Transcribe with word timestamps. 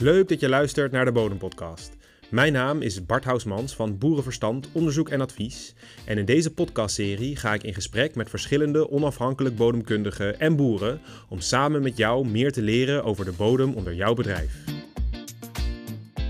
Leuk 0.00 0.28
dat 0.28 0.40
je 0.40 0.48
luistert 0.48 0.92
naar 0.92 1.04
de 1.04 1.12
Bodempodcast. 1.12 1.96
Mijn 2.30 2.52
naam 2.52 2.82
is 2.82 3.06
Bart 3.06 3.24
Housmans 3.24 3.74
van 3.74 3.98
Boerenverstand, 3.98 4.68
Onderzoek 4.72 5.08
en 5.08 5.20
Advies. 5.20 5.74
En 6.06 6.18
in 6.18 6.24
deze 6.24 6.54
podcastserie 6.54 7.36
ga 7.36 7.54
ik 7.54 7.62
in 7.62 7.74
gesprek 7.74 8.14
met 8.14 8.30
verschillende 8.30 8.90
onafhankelijk 8.90 9.56
bodemkundigen 9.56 10.40
en 10.40 10.56
boeren 10.56 11.00
om 11.28 11.40
samen 11.40 11.82
met 11.82 11.96
jou 11.96 12.28
meer 12.28 12.52
te 12.52 12.62
leren 12.62 13.04
over 13.04 13.24
de 13.24 13.32
bodem 13.32 13.74
onder 13.74 13.94
jouw 13.94 14.14
bedrijf. 14.14 14.64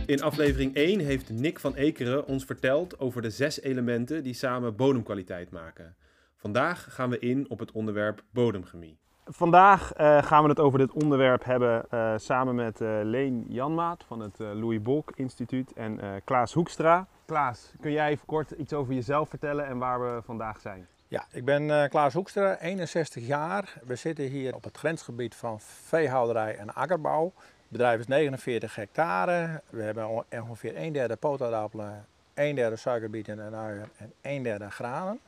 In 0.07 0.23
aflevering 0.23 0.75
1 0.75 1.01
heeft 1.01 1.31
Nick 1.31 1.59
van 1.59 1.75
Ekeren 1.75 2.27
ons 2.27 2.45
verteld 2.45 2.99
over 2.99 3.23
de 3.23 3.31
zes 3.31 3.61
elementen 3.61 4.23
die 4.23 4.35
samen 4.35 4.77
bodemkwaliteit 4.77 5.51
maken. 5.51 5.97
Vandaag 6.37 6.87
gaan 6.91 7.11
we 7.11 7.19
in 7.19 7.51
op 7.51 7.59
het 7.59 7.73
onderwerp 7.73 8.25
bodemchemie. 8.33 8.99
Vandaag 9.29 9.99
uh, 10.01 10.23
gaan 10.23 10.43
we 10.43 10.49
het 10.49 10.61
over 10.61 10.79
dit 10.79 10.93
onderwerp 10.93 11.45
hebben 11.45 11.85
uh, 11.91 12.13
samen 12.17 12.55
met 12.55 12.81
uh, 12.81 12.89
Leen 13.03 13.45
Janmaat 13.49 14.05
van 14.07 14.21
het 14.21 14.39
Louis 14.39 14.83
Bolk 14.83 15.13
Instituut 15.15 15.73
en 15.73 16.01
Klaas 16.25 16.53
Hoekstra. 16.53 17.07
Klaas, 17.25 17.73
kun 17.81 17.93
jij 17.93 18.11
even 18.11 18.27
kort 18.27 18.51
iets 18.51 18.73
over 18.73 18.95
jezelf 18.95 19.29
vertellen 19.29 19.67
en 19.67 19.79
waar 19.79 20.01
we 20.01 20.23
vandaag 20.23 20.61
zijn? 20.61 20.87
Ja, 21.09 21.25
ik 21.31 21.45
ben 21.45 21.89
Klaas 21.89 22.15
Hoekstra, 22.15 22.59
61 22.59 23.27
jaar. 23.27 23.75
We 23.85 23.95
zitten 23.95 24.25
hier 24.25 24.55
op 24.55 24.65
het 24.65 24.77
grensgebied 24.77 25.35
van 25.35 25.61
veehouderij 25.61 26.57
en 26.57 26.75
akkerbouw. 26.75 27.25
Het 27.37 27.69
bedrijf 27.69 27.99
is 27.99 28.07
49 28.07 28.75
hectare. 28.75 29.63
We 29.71 29.83
hebben 29.83 30.09
ongeveer 30.31 30.77
een 30.77 30.93
derde 30.93 31.17
potaardappelen, 31.17 32.07
een 32.35 32.55
derde 32.55 32.77
suikerbieten 32.77 33.41
en 33.41 33.55
uien 33.55 33.89
en 33.97 34.13
een 34.23 34.43
derde 34.43 34.71
granen 34.71 35.21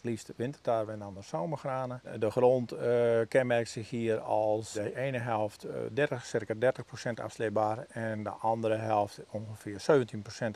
het 0.00 0.10
liefst 0.10 0.32
wintertarwe 0.36 0.92
en 0.92 1.02
anders 1.02 1.28
zomergranen. 1.28 2.00
De 2.18 2.30
grond 2.30 2.72
uh, 2.72 2.80
kenmerkt 3.28 3.70
zich 3.70 3.90
hier 3.90 4.20
als 4.20 4.72
de 4.72 4.96
ene 4.96 5.18
helft 5.18 5.66
uh, 5.66 5.72
30, 5.92 6.24
circa 6.24 6.54
30% 6.54 6.58
afsleepbaar 7.22 7.86
en 7.88 8.22
de 8.22 8.30
andere 8.30 8.76
helft 8.76 9.20
ongeveer 9.30 10.06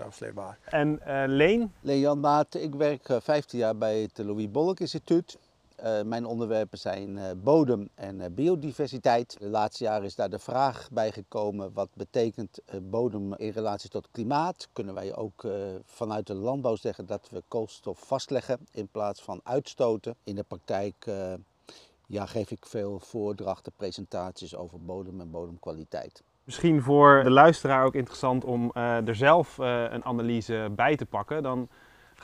17% 0.01 0.05
afsleepbaar. 0.05 0.59
En 0.65 1.01
uh, 1.07 1.23
Leen? 1.27 1.73
Leen 1.81 1.99
Jan 1.99 2.21
Maat, 2.21 2.55
ik 2.55 2.75
werk 2.75 3.09
15 3.23 3.59
jaar 3.59 3.77
bij 3.77 4.01
het 4.01 4.19
Louis 4.19 4.51
Bolk 4.51 4.81
Instituut. 4.81 5.39
Uh, 5.83 6.03
mijn 6.03 6.27
onderwerpen 6.27 6.79
zijn 6.79 7.17
uh, 7.17 7.25
bodem 7.37 7.89
en 7.95 8.21
uh, 8.21 8.27
biodiversiteit. 8.31 9.37
De 9.39 9.49
laatste 9.49 9.85
jaren 9.85 10.05
is 10.05 10.15
daar 10.15 10.31
de 10.31 10.39
vraag 10.39 10.89
bij 10.93 11.13
gekomen: 11.13 11.73
wat 11.73 11.89
betekent 11.95 12.59
bodem 12.83 13.35
in 13.35 13.51
relatie 13.51 13.91
tot 13.91 14.09
klimaat? 14.11 14.69
Kunnen 14.73 14.95
wij 14.95 15.17
ook 15.17 15.47
vanuit 15.85 16.27
de 16.27 16.35
landbouw 16.35 16.77
zeggen 16.77 17.07
dat 17.07 17.29
we 17.31 17.43
koolstof 17.49 17.99
vastleggen 18.07 18.59
in 18.73 18.89
plaats 18.89 19.23
van 19.23 19.41
uitstoten? 19.43 20.15
In 20.25 20.35
de 20.35 20.43
praktijk 20.43 21.07
ja, 22.07 22.27
geef 22.27 22.51
ik 22.51 22.67
veel 22.67 22.99
voordrachten, 22.99 23.73
presentaties 23.77 24.57
over 24.57 24.85
bodem 24.85 25.21
en 25.21 25.31
bodemkwaliteit. 25.31 26.23
Misschien 26.45 26.83
voor 26.83 27.23
de 27.25 27.31
luisteraar 27.31 27.85
ook 27.85 27.95
interessant 27.95 28.45
om 28.45 28.73
er 28.73 29.17
zelf 29.17 29.59
een 29.59 30.05
analyse 30.05 30.69
bij 30.77 30.97
te 30.97 31.07
pakken. 31.07 31.43
Dan 31.43 31.69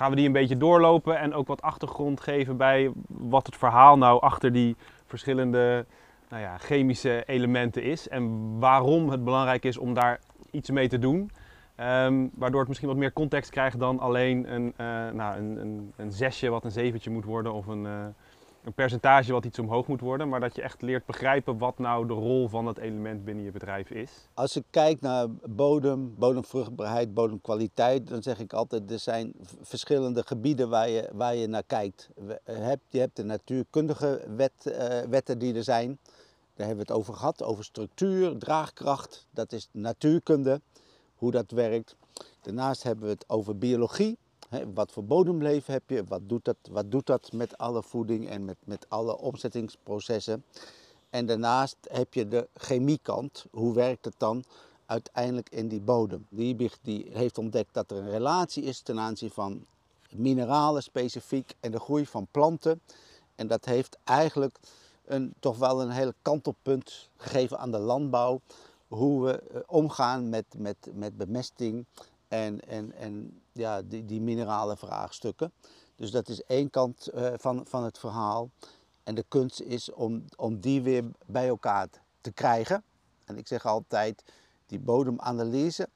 gaan 0.00 0.10
we 0.10 0.16
die 0.16 0.26
een 0.26 0.32
beetje 0.32 0.56
doorlopen 0.56 1.18
en 1.18 1.34
ook 1.34 1.46
wat 1.46 1.62
achtergrond 1.62 2.20
geven 2.20 2.56
bij 2.56 2.90
wat 3.06 3.46
het 3.46 3.56
verhaal 3.56 3.98
nou 3.98 4.20
achter 4.20 4.52
die 4.52 4.76
verschillende 5.06 5.86
nou 6.28 6.42
ja, 6.42 6.58
chemische 6.58 7.22
elementen 7.26 7.82
is 7.82 8.08
en 8.08 8.58
waarom 8.58 9.10
het 9.10 9.24
belangrijk 9.24 9.64
is 9.64 9.78
om 9.78 9.94
daar 9.94 10.20
iets 10.50 10.70
mee 10.70 10.88
te 10.88 10.98
doen. 10.98 11.30
Um, 11.80 12.30
waardoor 12.34 12.58
het 12.58 12.68
misschien 12.68 12.88
wat 12.88 12.98
meer 12.98 13.12
context 13.12 13.50
krijgt 13.50 13.78
dan 13.78 13.98
alleen 13.98 14.52
een, 14.52 14.74
uh, 14.80 15.10
nou, 15.10 15.38
een, 15.38 15.92
een, 15.96 16.12
zesje 16.12 16.48
wat 16.48 16.64
een 16.64 16.70
zeventje 16.70 17.10
moet 17.10 17.24
worden 17.24 17.52
of 17.52 17.66
een, 17.66 17.84
uh, 17.84 18.04
een 18.64 18.72
percentage 18.72 19.32
wat 19.32 19.44
iets 19.44 19.58
omhoog 19.58 19.86
moet 19.86 20.00
worden, 20.00 20.28
maar 20.28 20.40
dat 20.40 20.54
je 20.54 20.62
echt 20.62 20.82
leert 20.82 21.06
begrijpen 21.06 21.58
wat 21.58 21.78
nou 21.78 22.06
de 22.06 22.12
rol 22.12 22.48
van 22.48 22.66
het 22.66 22.78
element 22.78 23.24
binnen 23.24 23.44
je 23.44 23.50
bedrijf 23.50 23.90
is. 23.90 24.28
Als 24.34 24.56
ik 24.56 24.64
kijk 24.70 25.00
naar 25.00 25.26
bodem, 25.30 26.14
bodemvruchtbaarheid, 26.18 27.14
bodemkwaliteit, 27.14 28.08
dan 28.08 28.22
zeg 28.22 28.38
ik 28.38 28.52
altijd 28.52 28.90
er 28.90 28.98
zijn 28.98 29.32
verschillende 29.62 30.22
gebieden 30.22 30.68
waar 30.68 30.88
je, 30.88 31.10
waar 31.12 31.34
je 31.34 31.46
naar 31.46 31.64
kijkt. 31.66 32.10
Je 32.88 32.98
hebt 32.98 33.16
de 33.16 33.24
natuurkundige 33.24 34.24
wet, 34.36 34.52
uh, 34.64 35.00
wetten 35.00 35.38
die 35.38 35.54
er 35.54 35.64
zijn. 35.64 35.98
Daar 36.54 36.66
hebben 36.66 36.86
we 36.86 36.92
het 36.92 37.00
over 37.00 37.14
gehad, 37.14 37.42
over 37.42 37.64
structuur, 37.64 38.38
draagkracht, 38.38 39.26
dat 39.30 39.52
is 39.52 39.68
natuurkunde, 39.72 40.60
hoe 41.14 41.30
dat 41.30 41.50
werkt. 41.50 41.96
Daarnaast 42.40 42.82
hebben 42.82 43.04
we 43.04 43.10
het 43.10 43.28
over 43.28 43.58
biologie, 43.58 44.18
wat 44.74 44.92
voor 44.92 45.04
bodemleven 45.04 45.72
heb 45.72 45.90
je? 45.90 46.04
Wat 46.04 46.28
doet 46.28 46.44
dat, 46.44 46.56
wat 46.70 46.90
doet 46.90 47.06
dat 47.06 47.32
met 47.32 47.58
alle 47.58 47.82
voeding 47.82 48.28
en 48.28 48.44
met, 48.44 48.56
met 48.64 48.86
alle 48.88 49.18
omzettingsprocessen? 49.18 50.44
En 51.10 51.26
daarnaast 51.26 51.76
heb 51.80 52.14
je 52.14 52.28
de 52.28 52.48
chemiekant. 52.54 53.46
Hoe 53.50 53.74
werkt 53.74 54.04
het 54.04 54.14
dan 54.18 54.44
uiteindelijk 54.86 55.50
in 55.50 55.68
die 55.68 55.80
bodem? 55.80 56.26
Liebig 56.28 56.78
die 56.82 57.06
heeft 57.12 57.38
ontdekt 57.38 57.74
dat 57.74 57.90
er 57.90 57.96
een 57.96 58.10
relatie 58.10 58.62
is 58.62 58.80
ten 58.80 58.98
aanzien 58.98 59.30
van 59.30 59.66
mineralen 60.10 60.82
specifiek 60.82 61.54
en 61.60 61.70
de 61.70 61.80
groei 61.80 62.06
van 62.06 62.26
planten. 62.30 62.80
En 63.34 63.46
dat 63.46 63.64
heeft 63.64 63.98
eigenlijk 64.04 64.58
een, 65.04 65.34
toch 65.40 65.58
wel 65.58 65.82
een 65.82 65.90
hele 65.90 66.14
kantelpunt 66.22 67.10
gegeven 67.16 67.58
aan 67.58 67.70
de 67.70 67.78
landbouw. 67.78 68.40
Hoe 68.88 69.24
we 69.24 69.32
eh, 69.32 69.60
omgaan 69.66 70.28
met, 70.28 70.44
met, 70.56 70.76
met 70.92 71.16
bemesting 71.16 71.84
en, 72.28 72.60
en, 72.68 72.92
en 72.92 73.40
ja, 73.60 73.82
die, 73.82 74.04
die 74.04 74.20
minerale 74.20 74.76
vraagstukken. 74.76 75.52
Dus 75.96 76.10
dat 76.10 76.28
is 76.28 76.42
één 76.42 76.70
kant 76.70 77.10
uh, 77.14 77.32
van, 77.36 77.66
van 77.66 77.84
het 77.84 77.98
verhaal. 77.98 78.50
En 79.02 79.14
de 79.14 79.24
kunst 79.28 79.60
is 79.60 79.92
om, 79.92 80.24
om 80.36 80.60
die 80.60 80.82
weer 80.82 81.04
bij 81.26 81.48
elkaar 81.48 81.88
te 82.20 82.32
krijgen. 82.32 82.82
En 83.24 83.36
ik 83.38 83.46
zeg 83.46 83.66
altijd, 83.66 84.24
die 84.66 84.78
bodemanalyse 84.78 85.88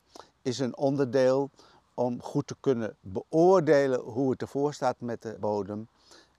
is 0.43 0.59
een 0.59 0.77
onderdeel 0.77 1.51
om 1.95 2.23
goed 2.23 2.47
te 2.47 2.57
kunnen 2.61 2.97
beoordelen 3.01 4.01
hoe 4.01 4.31
het 4.31 4.43
ervoor 4.43 4.75
staat 4.75 5.01
met 5.01 5.23
de 5.23 5.37
bodem. 5.41 5.89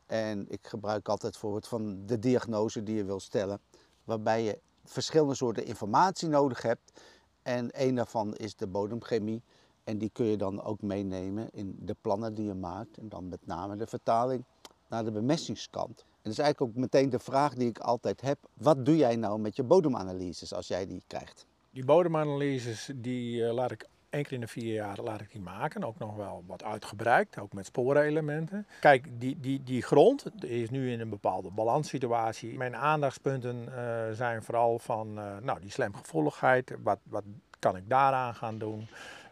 En 0.06 0.46
ik 0.50 0.68
gebruik 0.68 1.09
altijd 1.09 1.42
het 1.42 1.68
van 1.68 2.06
de 2.06 2.19
diagnose 2.19 2.84
die 2.84 2.96
je 2.96 3.06
wil 3.06 3.19
stellen, 3.19 3.59
waarbij 4.03 4.44
je 4.44 4.59
verschillende 4.84 5.36
soorten 5.36 5.66
informatie 5.66 6.28
nodig 6.28 6.62
hebt. 6.62 7.02
En 7.42 7.69
een 7.72 7.96
daarvan 7.96 8.36
is 8.36 8.56
de 8.56 8.68
bodemchemie. 8.68 9.42
En 9.85 9.97
die 9.97 10.09
kun 10.13 10.25
je 10.25 10.38
dan 10.38 10.63
ook 10.63 10.81
meenemen 10.81 11.50
in 11.51 11.75
de 11.79 11.96
plannen 12.01 12.34
die 12.34 12.46
je 12.46 12.53
maakt. 12.53 12.97
En 12.97 13.09
dan 13.09 13.29
met 13.29 13.40
name 13.46 13.75
de 13.75 13.88
vertaling 13.88 14.44
naar 14.88 15.03
de 15.03 15.12
bemestingskant. 15.12 16.00
En 16.00 16.31
dat 16.31 16.31
is 16.31 16.40
eigenlijk 16.40 16.72
ook 16.72 16.81
meteen 16.81 17.09
de 17.09 17.19
vraag 17.19 17.53
die 17.53 17.68
ik 17.68 17.79
altijd 17.79 18.22
heb. 18.22 18.38
Wat 18.53 18.85
doe 18.85 18.97
jij 18.97 19.16
nou 19.16 19.40
met 19.40 19.56
je 19.56 19.63
bodemanalyses 19.63 20.53
als 20.53 20.68
jij 20.68 20.88
die 20.88 21.01
krijgt? 21.07 21.45
Die 21.72 21.85
bodemanalyses 21.85 22.91
die 22.95 23.41
uh, 23.41 23.53
laat 23.53 23.72
ik 23.72 23.88
één 24.09 24.24
keer 24.24 24.34
in 24.34 24.40
de 24.40 24.47
vier 24.47 24.74
jaar 24.74 25.00
laat 25.01 25.22
ik 25.22 25.31
die 25.31 25.41
maken. 25.41 25.84
Ook 25.84 25.97
nog 25.97 26.16
wel 26.16 26.44
wat 26.47 26.63
uitgebreid, 26.63 27.40
ook 27.40 27.53
met 27.53 27.66
sporenelementen. 27.66 28.68
Kijk, 28.79 29.07
die, 29.19 29.40
die, 29.40 29.63
die 29.63 29.81
grond 29.81 30.44
is 30.44 30.69
nu 30.69 30.91
in 30.91 31.00
een 31.00 31.09
bepaalde 31.09 31.51
balanssituatie. 31.51 32.57
Mijn 32.57 32.75
aandachtspunten 32.75 33.66
uh, 33.66 34.12
zijn 34.12 34.44
vooral 34.44 34.79
van 34.79 35.18
uh, 35.18 35.38
nou, 35.41 35.59
die 35.59 35.72
slemgevoeligheid. 35.72 36.75
Wat, 36.84 37.00
wat 37.03 37.24
kan 37.59 37.75
ik 37.78 37.90
daaraan 37.90 38.35
gaan 38.35 38.57
doen? 38.57 38.88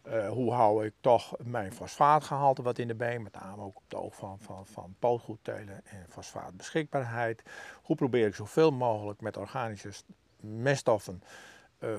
Uh, 0.08 0.30
hoe 0.30 0.53
hou 0.53 0.86
ik 0.86 0.94
toch 1.02 1.34
mijn 1.44 1.74
fosfaatgehalte 1.74 2.62
wat 2.62 2.78
in 2.78 2.88
de 2.88 2.96
been, 2.96 3.22
met 3.22 3.34
name 3.34 3.62
ook 3.62 3.75
op 3.75 3.84
het 3.84 3.96
oog 3.96 4.16
van, 4.16 4.40
van, 4.40 4.66
van 4.66 4.96
pootgoedtelen 5.00 5.86
en 5.86 6.06
fosfaatbeschikbaarheid. 6.09 7.44
Hoe 7.84 7.96
probeer 7.96 8.28
ik 8.28 8.36
zoveel 8.36 8.72
mogelijk 8.72 9.22
met 9.22 9.38
organische 9.38 9.92
meststoffen 10.40 11.24
uh, 11.84 11.90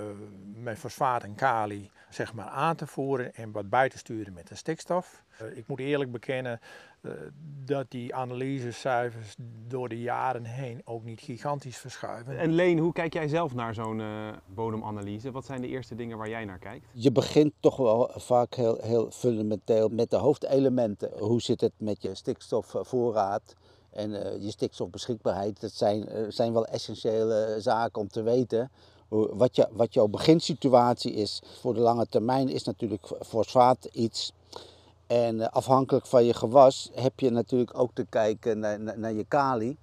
mijn 0.54 0.76
fosfaat 0.76 1.22
en 1.22 1.34
kali 1.34 1.90
zeg 2.10 2.34
maar, 2.34 2.48
aan 2.48 2.76
te 2.76 2.86
voeren 2.86 3.34
en 3.34 3.52
wat 3.52 3.68
bij 3.68 3.88
te 3.88 3.98
sturen 3.98 4.32
met 4.32 4.48
de 4.48 4.54
stikstof. 4.54 5.22
Uh, 5.42 5.56
ik 5.56 5.66
moet 5.66 5.78
eerlijk 5.78 6.12
bekennen 6.12 6.60
uh, 7.00 7.12
dat 7.64 7.90
die 7.90 8.14
analysecijfers 8.14 9.34
door 9.66 9.88
de 9.88 10.00
jaren 10.00 10.44
heen 10.44 10.80
ook 10.84 11.04
niet 11.04 11.20
gigantisch 11.20 11.76
verschuiven. 11.76 12.38
En 12.38 12.52
Leen, 12.52 12.78
hoe 12.78 12.92
kijk 12.92 13.12
jij 13.12 13.28
zelf 13.28 13.54
naar 13.54 13.74
zo'n 13.74 14.02
bodemanalyse? 14.46 15.30
Wat 15.30 15.44
zijn 15.44 15.60
de 15.60 15.68
eerste 15.68 15.94
dingen 15.94 16.18
waar 16.18 16.28
jij 16.28 16.44
naar 16.44 16.58
kijkt? 16.58 16.86
Je 16.92 17.12
begint 17.12 17.52
toch 17.60 17.76
wel 17.76 18.10
vaak 18.14 18.54
heel, 18.54 18.78
heel 18.82 19.10
fundamenteel 19.10 19.88
met 19.88 20.10
de 20.10 20.16
hoofdelementen. 20.16 21.10
Hoe 21.18 21.40
zit 21.40 21.60
het 21.60 21.72
met 21.76 22.02
je 22.02 22.14
stikstofvoorraad? 22.14 23.54
En 23.90 24.10
je 24.42 24.50
stikstofbeschikbaarheid, 24.50 25.60
dat 25.60 25.72
zijn, 25.72 26.32
zijn 26.32 26.52
wel 26.52 26.66
essentiële 26.66 27.56
zaken 27.58 28.00
om 28.00 28.08
te 28.08 28.22
weten 28.22 28.70
wat, 29.32 29.56
je, 29.56 29.68
wat 29.72 29.94
jouw 29.94 30.06
beginsituatie 30.06 31.12
is 31.12 31.42
voor 31.60 31.74
de 31.74 31.80
lange 31.80 32.06
termijn 32.06 32.48
is 32.48 32.64
natuurlijk 32.64 33.10
fosfaat 33.20 33.88
iets. 33.92 34.32
En 35.06 35.40
eh, 35.40 35.48
afhankelijk 35.48 36.06
van 36.06 36.24
je 36.24 36.34
gewas 36.34 36.90
heb 36.94 37.20
je 37.20 37.30
natuurlijk 37.30 37.78
ook 37.78 37.90
te 37.94 38.06
kijken 38.08 38.58
naar, 38.58 38.98
naar, 38.98 39.12
je 39.12 39.24
kali. 39.24 39.76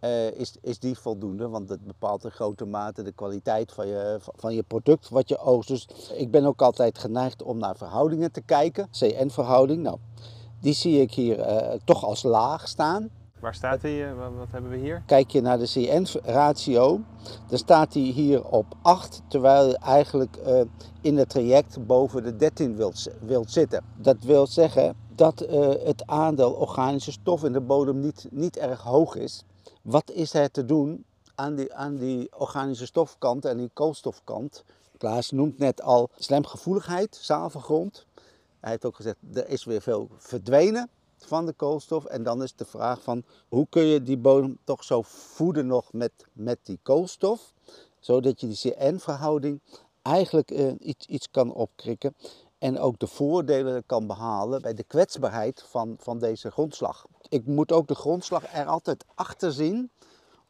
Uh, 0.00 0.30
is, 0.30 0.54
is 0.60 0.78
die 0.78 0.98
voldoende? 0.98 1.48
Want 1.48 1.68
dat 1.68 1.84
bepaalt 1.84 2.24
in 2.24 2.30
grote 2.30 2.64
mate 2.64 3.02
de 3.02 3.12
kwaliteit 3.12 3.72
van 3.72 3.86
je, 3.86 4.18
van 4.36 4.54
je 4.54 4.62
product 4.62 5.08
wat 5.08 5.28
je 5.28 5.38
oogst. 5.38 5.68
Dus 5.68 5.88
ik 6.16 6.30
ben 6.30 6.44
ook 6.44 6.62
altijd 6.62 6.98
geneigd 6.98 7.42
om 7.42 7.58
naar 7.58 7.76
verhoudingen 7.76 8.32
te 8.32 8.40
kijken. 8.40 8.88
CN-verhouding, 8.90 9.82
nou, 9.82 9.98
die 10.60 10.72
zie 10.72 11.00
ik 11.00 11.12
hier 11.12 11.38
uh, 11.38 11.72
toch 11.84 12.04
als 12.04 12.22
laag 12.22 12.68
staan. 12.68 13.10
Waar 13.40 13.54
staat 13.54 13.82
hij? 13.82 14.08
Eh, 14.08 14.16
wat, 14.38 14.50
hebben 14.50 14.70
we 14.70 14.76
hier? 14.76 15.02
Kijk 15.06 15.30
je 15.30 15.40
naar 15.40 15.58
de 15.58 15.66
CN-ratio, 15.66 17.00
dan 17.48 17.58
staat 17.58 17.94
hij 17.94 18.02
hier 18.02 18.44
op 18.44 18.66
8, 18.82 19.22
terwijl 19.28 19.68
je 19.68 19.78
eigenlijk 19.78 20.36
uh, 20.46 20.60
in 21.00 21.16
het 21.16 21.28
traject 21.28 21.86
boven 21.86 22.22
de 22.22 22.36
13 22.36 22.76
wilt, 22.76 23.08
wilt 23.20 23.50
zitten. 23.50 23.84
Dat 23.96 24.16
wil 24.20 24.46
zeggen 24.46 24.96
dat 25.14 25.42
uh, 25.42 25.68
het 25.84 26.02
aandeel 26.06 26.52
organische 26.52 27.12
stof 27.12 27.44
in 27.44 27.52
de 27.52 27.60
bodem 27.60 28.00
niet, 28.00 28.26
niet 28.30 28.56
erg 28.56 28.82
hoog 28.82 29.14
is. 29.14 29.44
Wat 29.82 30.10
is 30.10 30.34
er 30.34 30.50
te 30.50 30.64
doen 30.64 31.04
aan 31.34 31.54
die, 31.54 31.74
aan 31.74 31.96
die 31.96 32.28
organische 32.36 32.86
stofkant 32.86 33.44
en 33.44 33.56
die 33.56 33.70
koolstofkant? 33.72 34.64
Klaas 34.96 35.30
noemt 35.30 35.58
net 35.58 35.82
al 35.82 36.10
slemgevoeligheid, 36.16 37.18
zavelgrond. 37.20 38.06
Hij 38.60 38.70
heeft 38.70 38.84
ook 38.84 38.96
gezegd, 38.96 39.16
er 39.34 39.48
is 39.48 39.64
weer 39.64 39.82
veel 39.82 40.08
verdwenen 40.16 40.90
van 41.26 41.46
de 41.46 41.52
koolstof. 41.52 42.04
En 42.04 42.22
dan 42.22 42.42
is 42.42 42.54
de 42.54 42.64
vraag 42.64 43.02
van, 43.02 43.24
hoe 43.48 43.66
kun 43.70 43.84
je 43.84 44.02
die 44.02 44.18
bodem 44.18 44.58
toch 44.64 44.84
zo 44.84 45.02
voeden 45.02 45.66
nog 45.66 45.92
met, 45.92 46.12
met 46.32 46.58
die 46.62 46.78
koolstof? 46.82 47.52
Zodat 48.00 48.40
je 48.40 48.46
die 48.46 48.56
CN-verhouding 48.56 49.60
eigenlijk 50.02 50.50
eh, 50.50 50.72
iets, 50.78 51.06
iets 51.06 51.30
kan 51.30 51.52
opkrikken. 51.52 52.14
En 52.58 52.78
ook 52.78 52.98
de 52.98 53.06
voordelen 53.06 53.86
kan 53.86 54.06
behalen 54.06 54.62
bij 54.62 54.74
de 54.74 54.84
kwetsbaarheid 54.84 55.64
van, 55.66 55.96
van 55.98 56.18
deze 56.18 56.50
grondslag. 56.50 57.06
Ik 57.28 57.46
moet 57.46 57.72
ook 57.72 57.88
de 57.88 57.94
grondslag 57.94 58.52
er 58.52 58.66
altijd 58.66 59.04
achter 59.14 59.52
zien 59.52 59.90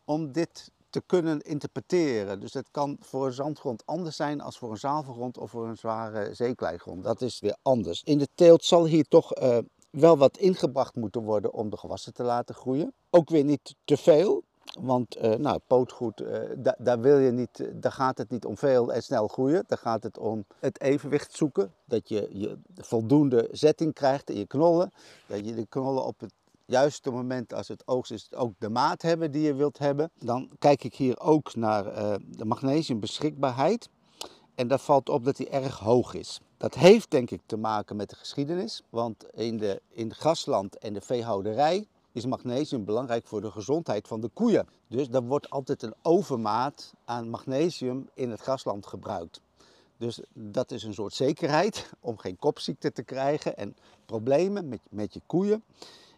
om 0.04 0.32
dit 0.32 0.70
te 0.90 1.02
kunnen 1.06 1.40
interpreteren. 1.40 2.40
Dus 2.40 2.52
het 2.52 2.68
kan 2.70 2.96
voor 3.00 3.26
een 3.26 3.32
zandgrond 3.32 3.86
anders 3.86 4.16
zijn 4.16 4.40
als 4.40 4.58
voor 4.58 4.70
een 4.70 4.76
zavelgrond 4.76 5.38
of 5.38 5.50
voor 5.50 5.66
een 5.66 5.76
zware 5.76 6.34
zeekleigrond. 6.34 7.04
Dat 7.04 7.20
is 7.20 7.40
weer 7.40 7.56
anders. 7.62 8.02
In 8.02 8.18
de 8.18 8.28
teelt 8.34 8.64
zal 8.64 8.86
hier 8.86 9.04
toch 9.08 9.40
uh, 9.42 9.58
wel 10.00 10.18
wat 10.18 10.38
ingebracht 10.38 10.96
moeten 10.96 11.22
worden 11.22 11.52
om 11.52 11.70
de 11.70 11.76
gewassen 11.76 12.14
te 12.14 12.22
laten 12.22 12.54
groeien. 12.54 12.92
Ook 13.10 13.30
weer 13.30 13.44
niet 13.44 13.74
te 13.84 13.96
veel. 13.96 14.42
Want 14.80 15.16
uh, 15.16 15.34
nou, 15.34 15.58
pootgoed, 15.66 16.20
uh, 16.20 16.38
daar, 16.78 17.00
wil 17.00 17.18
je 17.18 17.30
niet, 17.30 17.70
daar 17.72 17.92
gaat 17.92 18.18
het 18.18 18.30
niet 18.30 18.44
om 18.44 18.56
veel 18.56 18.92
en 18.92 19.02
snel 19.02 19.28
groeien. 19.28 19.64
Daar 19.66 19.78
gaat 19.78 20.02
het 20.02 20.18
om 20.18 20.44
het 20.58 20.80
evenwicht 20.80 21.34
zoeken. 21.34 21.72
Dat 21.84 22.08
je, 22.08 22.28
je 22.32 22.58
voldoende 22.74 23.48
zetting 23.52 23.94
krijgt 23.94 24.30
in 24.30 24.38
je 24.38 24.46
knollen. 24.46 24.92
Dat 25.26 25.46
je 25.46 25.54
de 25.54 25.66
knollen 25.66 26.04
op 26.04 26.20
het 26.20 26.32
juiste 26.64 27.10
moment 27.10 27.54
als 27.54 27.68
het 27.68 27.86
oogst 27.86 28.12
is 28.12 28.34
ook 28.34 28.52
de 28.58 28.68
maat 28.68 29.02
hebben 29.02 29.30
die 29.30 29.42
je 29.42 29.54
wilt 29.54 29.78
hebben. 29.78 30.10
Dan 30.18 30.50
kijk 30.58 30.84
ik 30.84 30.94
hier 30.94 31.20
ook 31.20 31.54
naar 31.54 31.86
uh, 31.86 32.14
de 32.26 32.44
magnesiumbeschikbaarheid. 32.44 33.88
En 34.54 34.68
daar 34.68 34.78
valt 34.78 35.08
op 35.08 35.24
dat 35.24 35.36
die 35.36 35.48
erg 35.48 35.78
hoog 35.78 36.14
is. 36.14 36.40
Dat 36.58 36.74
heeft 36.74 37.10
denk 37.10 37.30
ik 37.30 37.40
te 37.46 37.56
maken 37.56 37.96
met 37.96 38.10
de 38.10 38.16
geschiedenis. 38.16 38.82
Want 38.90 39.24
in, 39.34 39.56
de, 39.56 39.82
in 39.88 40.08
het 40.08 40.16
grasland 40.16 40.78
en 40.78 40.92
de 40.92 41.00
veehouderij 41.00 41.86
is 42.12 42.26
magnesium 42.26 42.84
belangrijk 42.84 43.26
voor 43.26 43.40
de 43.40 43.50
gezondheid 43.50 44.08
van 44.08 44.20
de 44.20 44.28
koeien. 44.28 44.68
Dus 44.88 45.08
er 45.08 45.22
wordt 45.22 45.50
altijd 45.50 45.82
een 45.82 45.94
overmaat 46.02 46.94
aan 47.04 47.30
magnesium 47.30 48.08
in 48.14 48.30
het 48.30 48.40
grasland 48.40 48.86
gebruikt. 48.86 49.40
Dus 49.96 50.20
dat 50.32 50.70
is 50.70 50.82
een 50.82 50.94
soort 50.94 51.14
zekerheid 51.14 51.90
om 52.00 52.18
geen 52.18 52.36
kopziekte 52.36 52.92
te 52.92 53.02
krijgen 53.02 53.56
en 53.56 53.76
problemen 54.06 54.68
met, 54.68 54.80
met 54.90 55.14
je 55.14 55.20
koeien. 55.26 55.64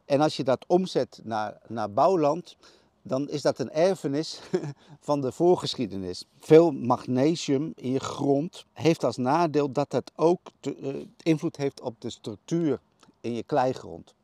En 0.04 0.20
als 0.20 0.37
je 0.37 0.44
dat 0.44 0.64
omzet 0.66 1.20
naar, 1.22 1.58
naar 1.66 1.92
bouwland, 1.92 2.56
dan 3.02 3.29
is 3.29 3.43
dat 3.43 3.58
een 3.58 3.70
erfenis 3.70 4.41
van 5.08 5.20
de 5.20 5.32
voorgeschiedenis. 5.32 6.25
Veel 6.38 6.70
magnesium 6.70 7.73
in 7.76 7.91
je 7.91 8.00
grond 8.00 8.64
heeft 8.73 9.05
als 9.05 9.17
nadeel 9.17 9.73
dat 9.73 9.93
het 9.93 10.12
ook 10.17 10.41
te, 10.61 10.76
uh, 10.76 11.05
invloed 11.23 11.56
heeft 11.56 11.81
op 11.81 12.00
de 12.00 12.11
structuur 12.11 12.81
in 13.20 13.35
je 13.35 13.43
kleigrond. 13.43 14.14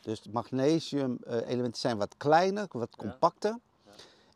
Dus 0.00 0.22
magnesium-elementen 0.32 1.72
eh, 1.72 1.78
zijn 1.78 1.96
wat 1.96 2.14
kleiner, 2.16 2.66
wat 2.70 2.96
compacter. 2.96 3.58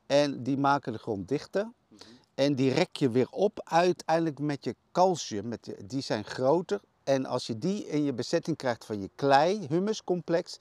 En 0.06 0.42
die 0.42 0.58
maken 0.58 0.92
de 0.92 0.98
grond 0.98 1.28
dichter. 1.28 1.64
Mhm. 1.88 2.02
En 2.34 2.54
die 2.54 2.72
rek 2.72 2.96
je 2.96 3.10
weer 3.10 3.28
op 3.30 3.60
uiteindelijk 3.64 4.38
met 4.38 4.64
je 4.64 4.74
calcium. 4.92 5.48
Met 5.48 5.74
die 5.86 6.00
zijn 6.00 6.24
groter. 6.24 6.80
En 7.04 7.26
als 7.26 7.46
je 7.46 7.58
die 7.58 7.86
in 7.86 8.02
je 8.02 8.12
bezetting 8.12 8.56
krijgt 8.56 8.84
van 8.84 9.00
je 9.00 9.10
klei, 9.14 9.66
humuscomplex, 9.68 10.58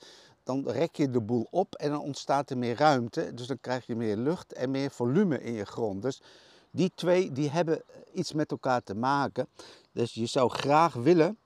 dan 0.50 0.68
rek 0.68 0.96
je 0.96 1.10
de 1.10 1.20
boel 1.20 1.46
op 1.50 1.74
en 1.74 1.90
dan 1.90 2.00
ontstaat 2.00 2.50
er 2.50 2.58
meer 2.58 2.76
ruimte. 2.76 3.34
Dus 3.34 3.46
dan 3.46 3.60
krijg 3.60 3.86
je 3.86 3.96
meer 3.96 4.16
lucht 4.16 4.52
en 4.52 4.70
meer 4.70 4.90
volume 4.90 5.42
in 5.42 5.52
je 5.52 5.64
grond. 5.64 6.02
Dus 6.02 6.22
die 6.70 6.92
twee 6.94 7.32
die 7.32 7.50
hebben 7.50 7.82
iets 8.12 8.32
met 8.32 8.50
elkaar 8.50 8.82
te 8.82 8.94
maken. 8.94 9.48
Dus 9.92 10.14
je 10.14 10.26
zou 10.26 10.50
graag 10.50 10.94
willen 10.94 11.38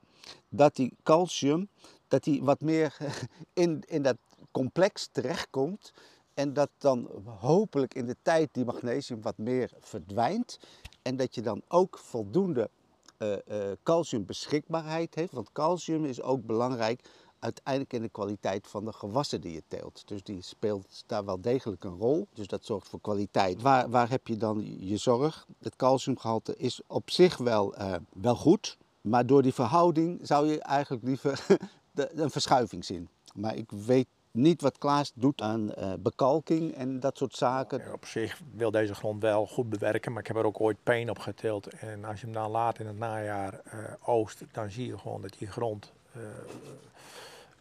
dat 0.48 0.76
die 0.76 0.92
calcium 1.02 1.68
dat 2.08 2.24
die 2.24 2.42
wat 2.42 2.60
meer 2.60 2.96
in, 3.64 3.82
in 3.86 4.02
dat 4.02 4.16
complex 4.50 5.08
terechtkomt. 5.12 5.92
En 6.34 6.52
dat 6.52 6.70
dan 6.78 7.08
hopelijk 7.24 7.94
in 7.94 8.06
de 8.06 8.16
tijd 8.22 8.48
die 8.52 8.64
magnesium 8.64 9.22
wat 9.22 9.38
meer 9.38 9.70
verdwijnt. 9.80 10.58
En 11.02 11.16
dat 11.16 11.34
je 11.34 11.42
dan 11.42 11.62
ook 11.68 11.98
voldoende 11.98 12.70
uh, 13.18 13.32
uh, 13.32 13.72
calciumbeschikbaarheid 13.82 15.14
heeft. 15.14 15.32
Want 15.32 15.52
calcium 15.52 16.04
is 16.04 16.22
ook 16.22 16.46
belangrijk 16.46 17.08
uiteindelijk 17.44 17.92
in 17.92 18.02
de 18.02 18.08
kwaliteit 18.08 18.66
van 18.66 18.84
de 18.84 18.92
gewassen 18.92 19.40
die 19.40 19.52
je 19.52 19.62
teelt. 19.68 20.02
Dus 20.06 20.22
die 20.22 20.42
speelt 20.42 21.02
daar 21.06 21.24
wel 21.24 21.40
degelijk 21.40 21.84
een 21.84 21.96
rol. 21.96 22.28
Dus 22.32 22.46
dat 22.46 22.64
zorgt 22.64 22.88
voor 22.88 23.00
kwaliteit. 23.00 23.62
Waar, 23.62 23.90
waar 23.90 24.10
heb 24.10 24.26
je 24.26 24.36
dan 24.36 24.86
je 24.86 24.96
zorg? 24.96 25.46
Het 25.62 25.76
calciumgehalte 25.76 26.56
is 26.56 26.80
op 26.86 27.10
zich 27.10 27.36
wel, 27.36 27.78
uh, 27.78 27.94
wel 28.12 28.36
goed. 28.36 28.78
Maar 29.00 29.26
door 29.26 29.42
die 29.42 29.54
verhouding 29.54 30.18
zou 30.22 30.46
je 30.46 30.62
eigenlijk 30.62 31.04
liever 31.04 31.46
een 31.94 32.30
verschuiving 32.30 32.84
zien. 32.84 33.08
Maar 33.34 33.56
ik 33.56 33.70
weet 33.70 34.06
niet 34.30 34.60
wat 34.60 34.78
Klaas 34.78 35.12
doet 35.14 35.40
aan 35.40 35.72
uh, 35.78 35.92
bekalking 35.98 36.74
en 36.74 37.00
dat 37.00 37.18
soort 37.18 37.36
zaken. 37.36 37.92
op 37.92 38.04
zich 38.04 38.40
wil 38.54 38.70
deze 38.70 38.94
grond 38.94 39.22
wel 39.22 39.46
goed 39.46 39.68
bewerken, 39.68 40.12
maar 40.12 40.20
ik 40.20 40.26
heb 40.26 40.36
er 40.36 40.44
ook 40.44 40.60
ooit 40.60 40.82
peen 40.82 41.10
op 41.10 41.18
geteeld. 41.18 41.66
En 41.66 42.04
als 42.04 42.20
je 42.20 42.26
hem 42.26 42.34
dan 42.34 42.50
laat 42.50 42.78
in 42.78 42.86
het 42.86 42.98
najaar 42.98 43.60
uh, 43.66 43.92
oost, 44.00 44.42
dan 44.52 44.70
zie 44.70 44.86
je 44.86 44.98
gewoon 44.98 45.22
dat 45.22 45.36
die 45.38 45.48
grond 45.48 45.92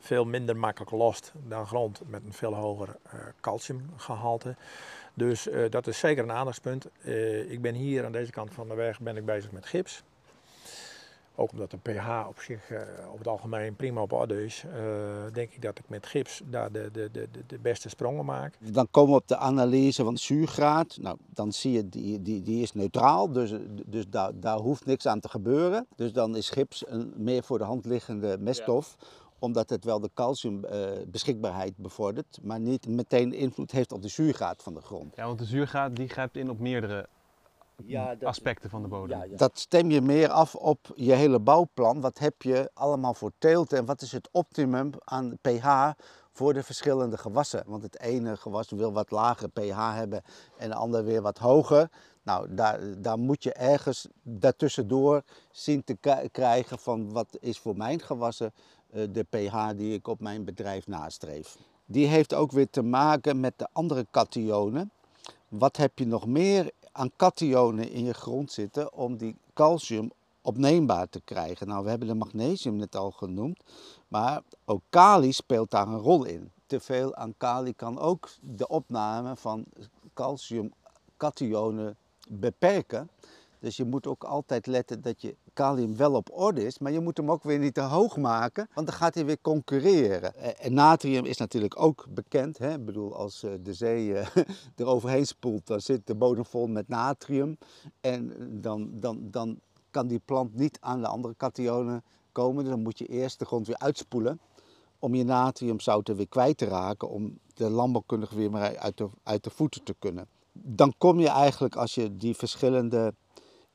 veel 0.03 0.25
minder 0.25 0.57
makkelijk 0.57 0.91
lost 0.91 1.33
dan 1.47 1.67
grond 1.67 2.01
met 2.05 2.21
een 2.25 2.33
veel 2.33 2.53
hoger 2.53 2.97
calciumgehalte. 3.41 4.55
Dus 5.13 5.47
dat 5.69 5.87
is 5.87 5.99
zeker 5.99 6.23
een 6.23 6.31
aandachtspunt. 6.31 6.87
ik 7.47 7.61
ben 7.61 7.73
hier 7.73 8.05
aan 8.05 8.11
deze 8.11 8.31
kant 8.31 8.53
van 8.53 8.67
de 8.67 8.75
weg 8.75 8.99
ben 8.99 9.17
ik 9.17 9.25
bezig 9.25 9.51
met 9.51 9.65
gips. 9.65 10.03
Ook 11.35 11.51
omdat 11.51 11.71
de 11.71 11.77
pH 11.77 12.27
op 12.27 12.39
zich 12.39 12.69
uh, 12.69 12.79
over 13.05 13.17
het 13.17 13.27
algemeen 13.27 13.75
prima 13.75 14.01
op 14.01 14.11
orde 14.11 14.45
is, 14.45 14.63
uh, 14.67 14.73
denk 15.33 15.51
ik 15.51 15.61
dat 15.61 15.79
ik 15.79 15.83
met 15.87 16.05
gips 16.05 16.41
daar 16.45 16.71
de, 16.71 16.89
de, 16.91 17.09
de, 17.11 17.27
de 17.47 17.59
beste 17.59 17.89
sprongen 17.89 18.25
maak. 18.25 18.53
Dan 18.59 18.87
komen 18.91 19.11
we 19.11 19.17
op 19.17 19.27
de 19.27 19.37
analyse 19.37 20.03
van 20.03 20.13
de 20.13 20.19
zuurgraad. 20.19 20.97
Nou, 21.01 21.17
dan 21.25 21.51
zie 21.51 21.71
je 21.71 21.89
die, 21.89 22.21
die, 22.21 22.41
die 22.41 22.61
is 22.61 22.73
neutraal, 22.73 23.31
dus, 23.31 23.53
dus 23.85 24.09
daar, 24.09 24.31
daar 24.39 24.57
hoeft 24.57 24.85
niks 24.85 25.05
aan 25.05 25.19
te 25.19 25.29
gebeuren. 25.29 25.87
Dus 25.95 26.13
dan 26.13 26.35
is 26.35 26.49
gips 26.49 26.83
een 26.87 27.13
meer 27.15 27.43
voor 27.43 27.57
de 27.57 27.63
hand 27.63 27.85
liggende 27.85 28.37
meststof. 28.39 28.95
Ja 28.99 29.05
omdat 29.43 29.69
het 29.69 29.83
wel 29.83 29.99
de 29.99 30.09
calciumbeschikbaarheid 30.13 31.73
uh, 31.77 31.83
bevordert, 31.83 32.39
maar 32.41 32.59
niet 32.59 32.87
meteen 32.87 33.33
invloed 33.33 33.71
heeft 33.71 33.91
op 33.91 34.01
de 34.01 34.07
zuurgraad 34.07 34.63
van 34.63 34.73
de 34.73 34.81
grond. 34.81 35.15
Ja, 35.15 35.25
want 35.25 35.39
de 35.39 35.45
zuurgraad 35.45 35.95
die 35.95 36.09
grijpt 36.09 36.35
in 36.35 36.49
op 36.49 36.59
meerdere 36.59 37.07
ja, 37.85 38.15
dat, 38.15 38.29
aspecten 38.29 38.69
van 38.69 38.81
de 38.81 38.87
bodem. 38.87 39.17
Ja, 39.17 39.23
ja. 39.23 39.37
Dat 39.37 39.59
stem 39.59 39.89
je 39.89 40.01
meer 40.01 40.29
af 40.29 40.55
op 40.55 40.91
je 40.95 41.13
hele 41.13 41.39
bouwplan. 41.39 42.01
Wat 42.01 42.19
heb 42.19 42.41
je 42.41 42.71
allemaal 42.73 43.13
voor 43.13 43.31
teelt 43.37 43.73
en 43.73 43.85
wat 43.85 44.01
is 44.01 44.11
het 44.11 44.29
optimum 44.31 44.91
aan 45.03 45.37
pH 45.41 45.89
voor 46.31 46.53
de 46.53 46.63
verschillende 46.63 47.17
gewassen? 47.17 47.63
Want 47.67 47.83
het 47.83 47.99
ene 47.99 48.37
gewas 48.37 48.69
wil 48.69 48.93
wat 48.93 49.11
lager 49.11 49.49
pH 49.49 49.95
hebben 49.95 50.21
en 50.57 50.69
de 50.69 50.75
ander 50.75 51.03
weer 51.03 51.21
wat 51.21 51.37
hoger. 51.37 51.89
Nou, 52.23 52.53
daar, 52.55 53.01
daar 53.01 53.19
moet 53.19 53.43
je 53.43 53.53
ergens 53.53 54.07
daartussendoor 54.21 55.23
zien 55.51 55.83
te 55.83 55.97
krijgen 56.31 56.79
van 56.79 57.11
wat 57.11 57.37
is 57.39 57.59
voor 57.59 57.77
mijn 57.77 57.99
gewassen 57.99 58.53
de 58.93 59.25
pH 59.29 59.69
die 59.75 59.93
ik 59.93 60.07
op 60.07 60.19
mijn 60.19 60.43
bedrijf 60.43 60.87
nastreef. 60.87 61.57
Die 61.85 62.07
heeft 62.07 62.33
ook 62.33 62.51
weer 62.51 62.69
te 62.69 62.81
maken 62.81 63.39
met 63.39 63.53
de 63.57 63.67
andere 63.71 64.05
kationen. 64.11 64.91
Wat 65.47 65.77
heb 65.77 65.99
je 65.99 66.05
nog 66.05 66.27
meer 66.27 66.71
aan 66.91 67.11
kationen 67.15 67.89
in 67.89 68.03
je 68.03 68.13
grond 68.13 68.51
zitten 68.51 68.93
om 68.93 69.17
die 69.17 69.35
calcium 69.53 70.11
opneembaar 70.41 71.09
te 71.09 71.21
krijgen. 71.21 71.67
Nou, 71.67 71.83
we 71.83 71.89
hebben 71.89 72.07
de 72.07 72.13
magnesium 72.13 72.75
net 72.75 72.95
al 72.95 73.11
genoemd, 73.11 73.59
maar 74.07 74.41
ook 74.65 74.81
kali 74.89 75.31
speelt 75.31 75.71
daar 75.71 75.87
een 75.87 75.97
rol 75.97 76.23
in. 76.23 76.51
Te 76.65 76.79
veel 76.79 77.15
aan 77.15 77.33
kali 77.37 77.75
kan 77.75 77.99
ook 77.99 78.29
de 78.41 78.67
opname 78.67 79.35
van 79.35 79.65
calciumkationen 80.13 81.95
beperken. 82.27 83.09
Dus 83.59 83.77
je 83.77 83.85
moet 83.85 84.07
ook 84.07 84.23
altijd 84.23 84.67
letten 84.67 85.01
dat 85.01 85.21
je 85.21 85.35
kalium 85.53 85.97
wel 85.97 86.13
op 86.13 86.29
orde 86.31 86.65
is, 86.65 86.79
maar 86.79 86.91
je 86.91 86.99
moet 86.99 87.17
hem 87.17 87.31
ook 87.31 87.43
weer 87.43 87.59
niet 87.59 87.73
te 87.73 87.81
hoog 87.81 88.17
maken, 88.17 88.67
want 88.73 88.87
dan 88.87 88.95
gaat 88.95 89.15
hij 89.15 89.25
weer 89.25 89.41
concurreren. 89.41 90.35
Eh, 90.35 90.65
en 90.65 90.73
natrium 90.73 91.25
is 91.25 91.37
natuurlijk 91.37 91.81
ook 91.81 92.05
bekend. 92.09 92.57
Hè? 92.57 92.73
Ik 92.73 92.85
bedoel, 92.85 93.15
als 93.15 93.43
eh, 93.43 93.51
de 93.63 93.73
zee 93.73 94.17
eh, 94.17 94.27
er 94.75 94.85
overheen 94.85 95.25
spoelt, 95.25 95.67
dan 95.67 95.81
zit 95.81 96.07
de 96.07 96.15
bodem 96.15 96.45
vol 96.45 96.67
met 96.67 96.87
natrium. 96.87 97.57
En 98.01 98.33
dan, 98.61 98.89
dan, 98.93 99.17
dan 99.21 99.59
kan 99.91 100.07
die 100.07 100.21
plant 100.25 100.55
niet 100.55 100.77
aan 100.81 101.01
de 101.01 101.07
andere 101.07 101.33
kationen 101.37 102.03
komen. 102.31 102.65
Dan 102.65 102.81
moet 102.81 102.97
je 102.97 103.05
eerst 103.05 103.39
de 103.39 103.45
grond 103.45 103.67
weer 103.67 103.77
uitspoelen 103.77 104.39
om 104.99 105.15
je 105.15 105.23
natriumzouten 105.23 106.15
weer 106.15 106.27
kwijt 106.27 106.57
te 106.57 106.65
raken, 106.65 107.09
om 107.09 107.39
de 107.53 107.69
landbouwkundige 107.69 108.35
weer 108.35 108.51
maar 108.51 108.77
uit 108.77 108.97
de, 108.97 109.09
uit 109.23 109.43
de 109.43 109.49
voeten 109.49 109.83
te 109.83 109.95
kunnen. 109.99 110.27
Dan 110.51 110.93
kom 110.97 111.19
je 111.19 111.29
eigenlijk, 111.29 111.75
als 111.75 111.95
je 111.95 112.17
die 112.17 112.35
verschillende 112.35 113.13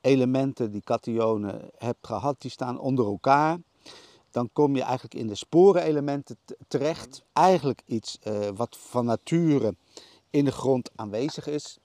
elementen, 0.00 0.70
die 0.70 0.82
kationen 0.82 1.70
hebt 1.78 2.06
gehad, 2.06 2.40
die 2.40 2.50
staan 2.50 2.78
onder 2.78 3.06
elkaar. 3.06 3.58
Dan 4.30 4.50
kom 4.52 4.76
je 4.76 4.82
eigenlijk 4.82 5.14
in 5.14 5.26
de 5.26 5.34
sporenelementen 5.34 6.36
terecht. 6.68 7.22
Eigenlijk 7.32 7.82
iets 7.84 8.18
uh, 8.24 8.48
wat 8.54 8.76
van 8.76 9.04
nature 9.04 9.74
in 10.30 10.44
de 10.44 10.52
grond 10.52 10.90
aanwezig 10.94 11.46
is. 11.46 11.78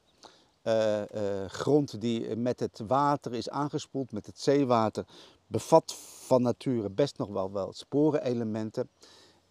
Uh, 0.63 0.98
uh, 0.98 1.46
grond 1.48 2.01
die 2.01 2.36
met 2.36 2.60
het 2.60 2.82
water 2.88 3.34
is 3.34 3.50
aangespoeld, 3.50 4.12
met 4.12 4.25
het 4.25 4.39
zeewater, 4.39 5.05
bevat 5.48 5.96
van 6.25 6.41
nature 6.41 6.89
best 6.89 7.17
nog 7.17 7.29
wel, 7.29 7.51
wel 7.51 7.74
sporenelementen. 7.74 8.89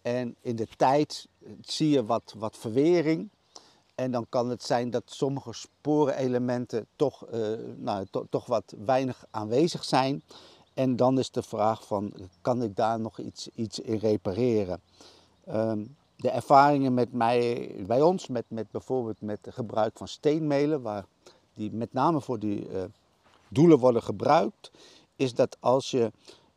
En 0.01 0.35
in 0.41 0.55
de 0.55 0.67
tijd 0.77 1.27
zie 1.61 1.89
je 1.89 2.05
wat, 2.05 2.33
wat 2.37 2.57
verwering. 2.57 3.29
En 3.95 4.11
dan 4.11 4.25
kan 4.29 4.49
het 4.49 4.63
zijn 4.63 4.89
dat 4.89 5.03
sommige 5.05 5.53
sporenelementen 5.53 6.85
toch, 6.95 7.25
uh, 7.33 7.47
nou, 7.77 8.05
to, 8.11 8.25
toch 8.29 8.45
wat 8.45 8.75
weinig 8.85 9.25
aanwezig 9.31 9.83
zijn. 9.83 10.23
En 10.73 10.95
dan 10.95 11.19
is 11.19 11.31
de 11.31 11.43
vraag 11.43 11.87
van, 11.87 12.13
kan 12.41 12.63
ik 12.63 12.75
daar 12.75 12.99
nog 12.99 13.19
iets, 13.19 13.49
iets 13.55 13.79
in 13.79 13.97
repareren? 13.97 14.81
Um, 15.49 15.95
de 16.15 16.29
ervaringen 16.29 16.93
met 16.93 17.13
mij, 17.13 17.71
bij 17.87 18.01
ons, 18.01 18.27
met, 18.27 18.45
met 18.47 18.71
bijvoorbeeld 18.71 19.21
met 19.21 19.39
het 19.41 19.53
gebruik 19.53 19.97
van 19.97 20.07
steenmelen, 20.07 20.81
waar 20.81 21.05
die 21.53 21.71
met 21.71 21.93
name 21.93 22.21
voor 22.21 22.39
die 22.39 22.69
uh, 22.69 22.83
doelen 23.47 23.79
worden 23.79 24.03
gebruikt, 24.03 24.71
is 25.15 25.33
dat 25.33 25.57
als 25.59 25.91
je 25.91 26.11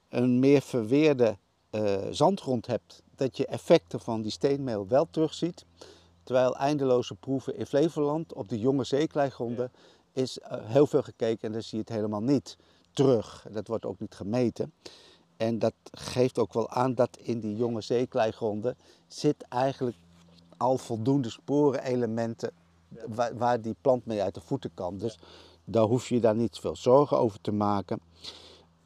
een 0.08 0.38
meer 0.38 0.62
verweerde 0.62 1.36
uh, 1.70 1.96
zandgrond 2.10 2.66
hebt, 2.66 3.02
dat 3.16 3.36
je 3.36 3.46
effecten 3.46 4.00
van 4.00 4.22
die 4.22 4.30
steenmeel 4.30 4.86
wel 4.88 5.06
terugziet. 5.10 5.64
Terwijl 6.26 6.56
eindeloze 6.56 7.14
proeven 7.14 7.56
in 7.56 7.66
Flevoland 7.66 8.32
op 8.32 8.48
de 8.48 8.58
jonge 8.58 8.84
zeekleigronden 8.84 9.72
is 10.12 10.38
uh, 10.38 10.46
heel 10.50 10.86
veel 10.86 11.02
gekeken 11.02 11.46
en 11.46 11.52
dan 11.52 11.62
zie 11.62 11.78
je 11.78 11.84
het 11.84 11.94
helemaal 11.94 12.22
niet 12.22 12.56
terug. 12.92 13.46
Dat 13.50 13.66
wordt 13.66 13.84
ook 13.84 14.00
niet 14.00 14.14
gemeten. 14.14 14.72
En 15.36 15.58
dat 15.58 15.72
geeft 15.90 16.38
ook 16.38 16.52
wel 16.52 16.70
aan 16.70 16.94
dat 16.94 17.16
in 17.16 17.40
die 17.40 17.56
jonge 17.56 17.80
zeekleigronden 17.80 18.76
zit 19.08 19.42
eigenlijk 19.48 19.96
al 20.56 20.78
voldoende 20.78 21.30
sporenelementen 21.30 22.50
waar, 22.88 23.36
waar, 23.36 23.60
die 23.60 23.76
plant 23.80 24.06
mee 24.06 24.22
uit 24.22 24.34
de 24.34 24.40
voeten 24.40 24.70
kan. 24.74 24.98
Dus 24.98 25.18
daar 25.64 25.84
hoef 25.84 26.08
je 26.08 26.20
daar 26.20 26.36
niet 26.36 26.58
veel 26.58 26.76
zorgen 26.76 27.18
over 27.18 27.40
te 27.40 27.52
maken. 27.52 28.00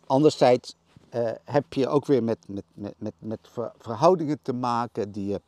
Anderzijds 0.07 0.77
uh, 1.15 1.31
heb 1.45 1.73
je 1.73 1.89
ook 1.89 2.07
weer 2.07 2.25
met, 2.25 2.39
met, 2.47 2.65
met, 2.75 2.95
met, 2.99 3.15
met 3.19 3.49
verhoudingen 3.79 4.39
te 4.43 4.53
maken 4.53 5.13
die 5.13 5.27
je 5.27 5.41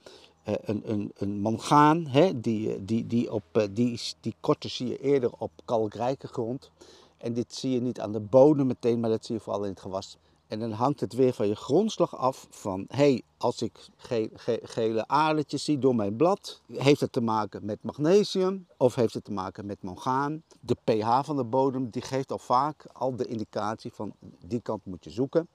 een, 0.44 0.82
een, 0.84 1.12
een 1.14 1.40
mangaan, 1.40 2.06
hè, 2.06 2.40
die, 2.40 2.84
die, 2.84 3.06
die, 3.06 3.32
op, 3.32 3.42
uh, 3.52 3.62
die, 3.70 4.00
die 4.20 4.34
korte 4.40 4.68
zie 4.68 4.88
je 4.88 5.00
eerder 5.00 5.30
op 5.38 5.50
kalkrijke 5.64 6.26
grond. 6.26 6.70
En 7.16 7.32
dit 7.32 7.54
zie 7.54 7.70
je 7.70 7.80
niet 7.80 8.00
aan 8.00 8.12
de 8.12 8.20
bodem 8.20 8.66
meteen, 8.66 9.00
maar 9.00 9.10
dat 9.10 9.24
zie 9.24 9.34
je 9.34 9.40
vooral 9.40 9.64
in 9.64 9.70
het 9.70 9.80
gewas. 9.80 10.16
En 10.46 10.58
dan 10.58 10.72
hangt 10.72 11.00
het 11.00 11.12
weer 11.12 11.32
van 11.32 11.48
je 11.48 11.54
grondslag 11.54 12.16
af 12.16 12.46
van, 12.50 12.84
hey, 12.88 13.22
als 13.36 13.62
ik 13.62 13.88
ge 13.96 14.30
ge 14.34 14.60
gele 14.62 15.08
aardetjes 15.08 15.64
zie 15.64 15.78
door 15.78 15.94
mijn 15.94 16.16
blad, 16.16 16.60
heeft 16.72 17.00
het 17.00 17.12
te 17.12 17.20
maken 17.20 17.64
met 17.64 17.82
magnesium 17.82 18.66
of 18.76 18.94
heeft 18.94 19.14
het 19.14 19.24
te 19.24 19.32
maken 19.32 19.66
met 19.66 19.82
mangaan? 19.82 20.42
De 20.60 20.76
pH 20.84 21.20
van 21.22 21.36
de 21.36 21.44
bodem, 21.44 21.90
die 21.90 22.02
geeft 22.02 22.32
al 22.32 22.38
vaak 22.38 22.84
al 22.92 23.16
de 23.16 23.26
indicatie 23.26 23.92
van 23.92 24.12
die 24.46 24.60
kant 24.60 24.84
moet 24.84 25.04
je 25.04 25.10
zoeken. 25.10 25.48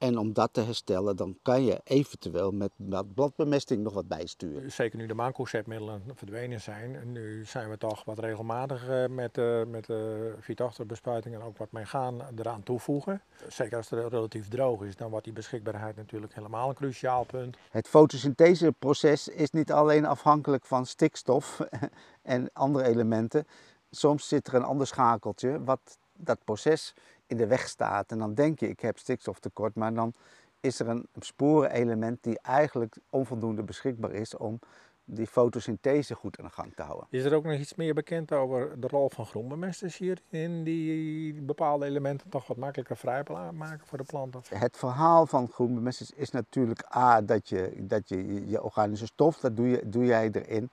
En 0.00 0.18
om 0.18 0.32
dat 0.32 0.52
te 0.52 0.60
herstellen, 0.60 1.16
dan 1.16 1.38
kan 1.42 1.64
je 1.64 1.80
eventueel 1.84 2.50
met 2.50 2.70
bladbemesting 3.14 3.82
nog 3.82 3.92
wat 3.92 4.08
bijsturen. 4.08 4.72
Zeker 4.72 4.98
nu 4.98 5.06
de 5.06 5.14
maanconceptmiddelen 5.14 6.02
verdwenen 6.14 6.60
zijn. 6.60 6.96
En 6.96 7.12
nu 7.12 7.44
zijn 7.44 7.70
we 7.70 7.78
toch 7.78 8.04
wat 8.04 8.18
regelmatig 8.18 9.08
met, 9.08 9.38
uh, 9.38 9.64
met 9.64 9.86
de 9.86 10.34
uh, 10.48 10.86
bespuiting 10.86 11.34
en 11.34 11.42
ook 11.42 11.58
wat 11.58 11.68
gaan 11.72 12.20
eraan 12.36 12.62
toevoegen. 12.62 13.22
Zeker 13.48 13.76
als 13.76 13.90
het 13.90 14.12
relatief 14.12 14.48
droog 14.48 14.82
is, 14.82 14.96
dan 14.96 15.10
wordt 15.10 15.24
die 15.24 15.34
beschikbaarheid 15.34 15.96
natuurlijk 15.96 16.34
helemaal 16.34 16.68
een 16.68 16.74
cruciaal 16.74 17.24
punt. 17.24 17.56
Het 17.70 17.88
fotosyntheseproces 17.88 19.28
is 19.28 19.50
niet 19.50 19.72
alleen 19.72 20.06
afhankelijk 20.06 20.64
van 20.64 20.86
stikstof 20.86 21.60
en 22.22 22.50
andere 22.52 22.84
elementen. 22.84 23.46
Soms 23.90 24.28
zit 24.28 24.46
er 24.46 24.54
een 24.54 24.62
ander 24.62 24.86
schakeltje 24.86 25.64
wat 25.64 25.98
dat 26.12 26.44
proces 26.44 26.94
in 27.30 27.36
de 27.36 27.46
weg 27.46 27.68
staat. 27.68 28.10
En 28.10 28.18
dan 28.18 28.34
denk 28.34 28.60
je, 28.60 28.68
ik 28.68 28.80
heb 28.80 28.98
stikstoftekort, 28.98 29.74
maar 29.74 29.94
dan 29.94 30.14
is 30.60 30.80
er 30.80 30.88
een 30.88 31.06
sporenelement 31.18 32.22
die 32.22 32.38
eigenlijk 32.42 32.96
onvoldoende 33.10 33.62
beschikbaar 33.62 34.12
is 34.12 34.36
om 34.36 34.58
die 35.04 35.26
fotosynthese 35.26 36.14
goed 36.14 36.38
aan 36.38 36.44
de 36.44 36.52
gang 36.52 36.72
te 36.74 36.82
houden. 36.82 37.06
Is 37.10 37.24
er 37.24 37.34
ook 37.34 37.44
nog 37.44 37.58
iets 37.58 37.74
meer 37.74 37.94
bekend 37.94 38.32
over 38.32 38.80
de 38.80 38.86
rol 38.86 39.10
van 39.10 39.26
groenbemesters 39.26 39.96
hier 39.96 40.18
in 40.28 40.64
die 40.64 41.32
bepaalde 41.42 41.86
elementen 41.86 42.28
toch 42.28 42.46
wat 42.46 42.56
makkelijker 42.56 42.96
vrij 42.96 43.22
maken 43.52 43.86
voor 43.86 43.98
de 43.98 44.04
planten? 44.04 44.42
Het 44.48 44.76
verhaal 44.76 45.26
van 45.26 45.48
groenbemesters 45.48 46.10
is 46.10 46.30
natuurlijk 46.30 46.96
A, 46.96 47.20
dat 47.20 47.48
je, 47.48 47.72
dat 47.78 48.08
je, 48.08 48.48
je 48.48 48.62
organische 48.62 49.06
stof, 49.06 49.38
dat 49.38 49.56
doe, 49.56 49.68
je, 49.68 49.88
doe 49.88 50.04
jij 50.04 50.30
erin. 50.32 50.70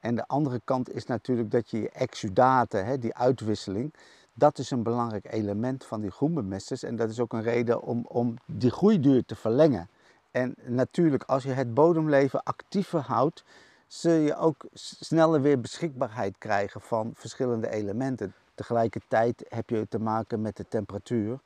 En 0.00 0.14
de 0.14 0.26
andere 0.26 0.60
kant 0.64 0.94
is 0.94 1.06
natuurlijk 1.06 1.50
dat 1.50 1.70
je 1.70 1.80
je 1.80 1.90
exudaten, 1.90 2.84
hè, 2.84 2.98
die 2.98 3.14
uitwisseling, 3.14 3.94
dat 4.38 4.58
is 4.58 4.70
een 4.70 4.82
belangrijk 4.82 5.32
element 5.32 5.84
van 5.84 6.00
die 6.00 6.10
groenbemesters 6.10 6.82
en 6.82 6.96
dat 6.96 7.10
is 7.10 7.20
ook 7.20 7.32
een 7.32 7.42
reden 7.42 7.82
om, 7.82 8.04
om 8.08 8.36
die 8.46 8.70
groeiduur 8.70 9.24
te 9.24 9.34
verlengen. 9.34 9.88
En 10.30 10.54
natuurlijk, 10.64 11.22
als 11.22 11.42
je 11.42 11.50
het 11.50 11.74
bodemleven 11.74 12.42
actiever 12.42 13.00
houdt, 13.00 13.44
zul 13.86 14.12
je 14.12 14.36
ook 14.36 14.66
sneller 14.72 15.42
weer 15.42 15.60
beschikbaarheid 15.60 16.34
krijgen 16.38 16.80
van 16.80 17.10
verschillende 17.14 17.70
elementen. 17.70 18.34
Tegelijkertijd 18.54 19.44
heb 19.48 19.70
je 19.70 19.86
te 19.88 19.98
maken 19.98 20.40
met 20.40 20.56
de 20.56 20.68
temperatuur. 20.68 21.38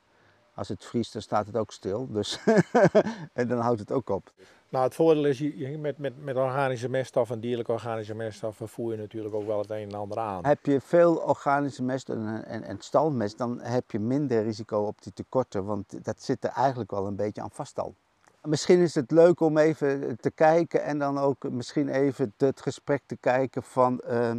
Als 0.53 0.67
het 0.67 0.85
vriest, 0.85 1.13
dan 1.13 1.21
staat 1.21 1.45
het 1.45 1.57
ook 1.57 1.71
stil. 1.71 2.07
Dus 2.11 2.39
en 3.33 3.47
dan 3.47 3.59
houdt 3.59 3.79
het 3.79 3.91
ook 3.91 4.09
op. 4.09 4.31
Nou, 4.73 4.85
het 4.85 4.95
voordeel 4.95 5.25
is, 5.25 5.39
je, 5.39 5.77
met, 5.77 5.97
met, 5.97 6.23
met 6.23 6.35
organische 6.35 6.89
meststof 6.89 7.31
en 7.31 7.39
dierlijke 7.39 7.71
organische 7.71 8.15
meststoffen 8.15 8.67
voer 8.67 8.91
je 8.91 8.97
natuurlijk 8.97 9.35
ook 9.35 9.45
wel 9.45 9.57
het 9.59 9.69
een 9.69 9.89
en 9.89 9.93
ander 9.93 10.19
aan. 10.19 10.45
Heb 10.45 10.65
je 10.65 10.81
veel 10.81 11.15
organische 11.15 11.83
mest 11.83 12.09
en, 12.09 12.45
en, 12.45 12.63
en 12.63 12.77
stalmest, 12.79 13.37
dan 13.37 13.59
heb 13.61 13.91
je 13.91 13.99
minder 13.99 14.43
risico 14.43 14.79
op 14.79 15.01
die 15.01 15.13
tekorten, 15.13 15.65
want 15.65 16.05
dat 16.05 16.21
zit 16.21 16.43
er 16.43 16.49
eigenlijk 16.49 16.91
wel 16.91 17.07
een 17.07 17.15
beetje 17.15 17.41
aan 17.41 17.51
vast 17.51 17.79
al. 17.79 17.93
Misschien 18.41 18.79
is 18.79 18.95
het 18.95 19.11
leuk 19.11 19.39
om 19.39 19.57
even 19.57 20.17
te 20.19 20.31
kijken 20.31 20.83
en 20.83 20.99
dan 20.99 21.17
ook 21.17 21.49
misschien 21.49 21.89
even 21.89 22.33
het 22.37 22.61
gesprek 22.61 23.01
te 23.05 23.17
kijken 23.19 23.63
van 23.63 24.01
uh, 24.09 24.31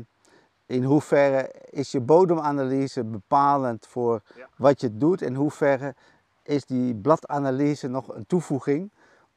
in 0.67 0.83
hoeverre 0.83 1.51
is 1.71 1.91
je 1.91 2.01
bodemanalyse 2.01 3.05
bepalend 3.05 3.87
voor 3.87 4.23
ja. 4.37 4.49
wat 4.57 4.81
je 4.81 4.97
doet, 4.97 5.23
in 5.23 5.35
hoeverre 5.35 5.95
is 6.43 6.65
die 6.65 6.95
bladanalyse 6.95 7.89
nog 7.89 8.15
een 8.15 8.27
toevoeging 8.27 8.91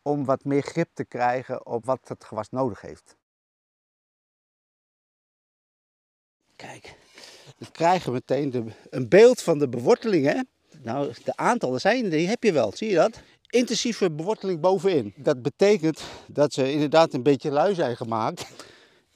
om 0.07 0.25
wat 0.25 0.43
meer 0.43 0.61
grip 0.61 0.89
te 0.93 1.05
krijgen 1.05 1.65
op 1.65 1.85
wat 1.85 1.99
het 2.03 2.23
gewas 2.23 2.49
nodig 2.49 2.81
heeft. 2.81 3.15
Kijk, 6.55 6.95
we 7.57 7.71
krijgen 7.71 8.11
meteen 8.11 8.49
de, 8.49 8.63
een 8.89 9.09
beeld 9.09 9.41
van 9.41 9.59
de 9.59 9.69
bewortelingen. 9.69 10.47
Nou, 10.81 11.13
de 11.23 11.35
aantallen 11.35 11.79
zijn, 11.79 12.09
die 12.09 12.27
heb 12.27 12.43
je 12.43 12.51
wel, 12.51 12.71
zie 12.75 12.89
je 12.89 12.95
dat? 12.95 13.21
Intensieve 13.49 14.11
beworteling 14.11 14.59
bovenin. 14.59 15.13
Dat 15.15 15.41
betekent 15.41 16.01
dat 16.27 16.53
ze 16.53 16.71
inderdaad 16.71 17.13
een 17.13 17.23
beetje 17.23 17.51
lui 17.51 17.75
zijn 17.75 17.97
gemaakt. 17.97 18.45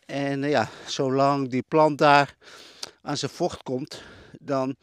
En 0.05 0.41
ja, 0.43 0.69
zolang 0.86 1.50
die 1.50 1.63
plant 1.67 1.98
daar 1.98 2.36
aan 3.01 3.17
zijn 3.17 3.31
vocht 3.31 3.63
komt, 3.63 4.03
dan 4.39 4.75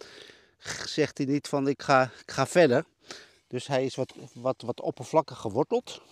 zegt 0.84 1.18
hij 1.18 1.26
niet 1.26 1.48
van 1.48 1.68
ik 1.68 1.82
ga, 1.82 2.02
ik 2.02 2.30
ga 2.30 2.46
verder. 2.46 2.84
Dus 3.48 3.66
hij 3.66 3.84
is 3.84 3.94
wat, 3.94 4.14
wat, 4.34 4.62
wat 4.62 4.80
oppervlakkig 4.80 5.38
geworteld. 5.38 6.02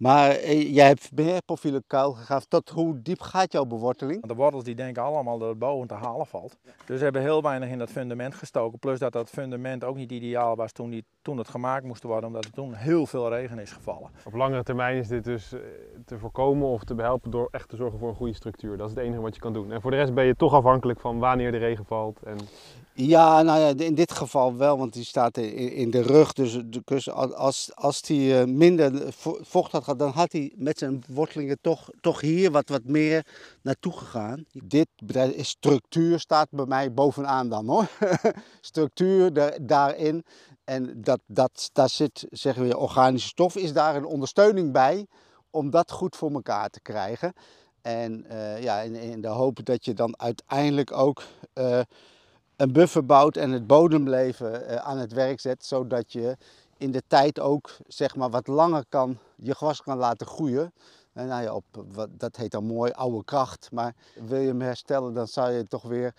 Maar 0.00 0.30
eh, 0.30 0.74
jij 0.74 0.86
hebt 0.86 1.10
meer 1.14 1.42
profielen 1.42 1.84
kuil 1.86 2.12
gegaan. 2.12 2.40
Tot 2.48 2.68
hoe 2.68 3.02
diep 3.02 3.20
gaat 3.20 3.52
jouw 3.52 3.64
beworteling? 3.64 4.26
De 4.26 4.34
wortels 4.34 4.64
die 4.64 4.74
denken 4.74 5.02
allemaal 5.02 5.38
dat 5.38 5.48
het 5.48 5.58
boven 5.58 5.88
te 5.88 5.94
halen 5.94 6.26
valt. 6.26 6.58
Dus 6.86 6.98
we 6.98 7.04
hebben 7.04 7.22
heel 7.22 7.42
weinig 7.42 7.68
in 7.68 7.78
dat 7.78 7.90
fundament 7.90 8.34
gestoken. 8.34 8.78
Plus 8.78 8.98
dat 8.98 9.12
dat 9.12 9.30
fundament 9.30 9.84
ook 9.84 9.96
niet 9.96 10.12
ideaal 10.12 10.56
was 10.56 10.72
toen, 10.72 10.90
die, 10.90 11.04
toen 11.22 11.38
het 11.38 11.48
gemaakt 11.48 11.84
moest 11.84 12.02
worden. 12.02 12.26
Omdat 12.26 12.44
er 12.44 12.50
toen 12.50 12.74
heel 12.74 13.06
veel 13.06 13.28
regen 13.28 13.58
is 13.58 13.72
gevallen. 13.72 14.10
Op 14.24 14.34
langere 14.34 14.62
termijn 14.62 14.96
is 14.96 15.08
dit 15.08 15.24
dus 15.24 15.52
eh, 15.52 15.60
te 16.04 16.18
voorkomen 16.18 16.68
of 16.68 16.84
te 16.84 16.94
behelpen 16.94 17.30
door 17.30 17.48
echt 17.50 17.68
te 17.68 17.76
zorgen 17.76 17.98
voor 17.98 18.08
een 18.08 18.14
goede 18.14 18.34
structuur. 18.34 18.76
Dat 18.76 18.88
is 18.88 18.94
het 18.94 19.04
enige 19.04 19.20
wat 19.20 19.34
je 19.34 19.40
kan 19.40 19.52
doen. 19.52 19.72
En 19.72 19.80
voor 19.80 19.90
de 19.90 19.96
rest 19.96 20.14
ben 20.14 20.24
je 20.24 20.36
toch 20.36 20.52
afhankelijk 20.52 21.00
van 21.00 21.18
wanneer 21.18 21.52
de 21.52 21.58
regen 21.58 21.84
valt. 21.84 22.22
En... 22.22 22.38
Ja, 23.02 23.42
nou 23.42 23.60
ja, 23.60 23.84
in 23.84 23.94
dit 23.94 24.12
geval 24.12 24.56
wel, 24.56 24.78
want 24.78 24.92
die 24.92 25.04
staat 25.04 25.36
in 25.36 25.90
de 25.90 26.02
rug. 26.02 26.32
Dus, 26.32 26.60
dus 26.84 27.10
als, 27.10 27.74
als 27.74 28.00
eh, 28.00 28.44
minder 28.44 29.12
vocht 29.40 29.72
had 29.72 29.84
gehad, 29.84 29.98
dan 29.98 30.10
had 30.10 30.32
hij 30.32 30.52
met 30.56 30.78
zijn 30.78 31.02
wortelingen 31.08 31.58
toch, 31.60 31.90
toch 32.00 32.20
hier 32.20 32.50
wat, 32.50 32.68
wat 32.68 32.84
meer 32.84 33.26
naartoe 33.62 33.92
gegaan. 33.92 34.44
Dit 34.52 34.88
bedrijf 34.96 35.46
structuur, 35.46 36.20
staat 36.20 36.48
bij 36.50 36.66
mij 36.66 36.92
bovenaan 36.92 37.48
dan 37.48 37.68
hoor. 37.68 37.88
structuur 38.60 39.56
daarin. 39.66 40.24
En 40.64 41.02
dat, 41.02 41.20
dat, 41.26 41.70
daar 41.72 41.88
zit, 41.88 42.26
zeggen 42.30 42.68
we, 42.68 42.76
organische 42.76 43.28
stof, 43.28 43.56
is 43.56 43.72
daar 43.72 43.96
een 43.96 44.04
ondersteuning 44.04 44.72
bij 44.72 45.06
om 45.50 45.70
dat 45.70 45.90
goed 45.90 46.16
voor 46.16 46.30
elkaar 46.32 46.68
te 46.68 46.80
krijgen. 46.80 47.32
En 47.82 48.24
uh, 48.30 48.62
ja, 48.62 48.80
in, 48.80 49.20
de 49.20 49.28
hoop 49.28 49.64
dat 49.64 49.84
je 49.84 49.94
dan 49.94 50.20
uiteindelijk 50.20 50.92
ook 50.92 51.22
uh, 51.54 51.80
een 52.60 52.72
buffer 52.72 53.06
bouwt 53.06 53.36
en 53.36 53.50
het 53.50 53.66
bodemleven 53.66 54.70
uh, 54.70 54.76
aan 54.76 54.98
het 54.98 55.12
werk 55.12 55.40
zet, 55.40 55.64
zodat 55.64 56.12
je 56.12 56.36
in 56.76 56.90
de 56.90 57.02
tijd 57.06 57.40
ook 57.40 57.76
zeg 57.86 58.16
maar, 58.16 58.30
wat 58.30 58.46
langer 58.46 58.84
kan, 58.88 59.18
je 59.36 59.54
gewas 59.54 59.82
kan 59.82 59.98
laten 59.98 60.26
groeien. 60.26 60.72
En 61.12 61.26
nou 61.26 61.42
ja, 61.42 61.54
op, 61.54 61.64
wat, 61.92 62.08
dat 62.10 62.36
heet 62.36 62.50
dan 62.50 62.64
mooi 62.64 62.92
oude 62.92 63.24
kracht. 63.24 63.68
Maar 63.72 63.94
wil 64.14 64.40
je 64.40 64.46
hem 64.46 64.60
herstellen, 64.60 65.14
dan 65.14 65.26
zou 65.26 65.50
je 65.50 65.66
toch 65.66 65.82
weer 65.82 66.14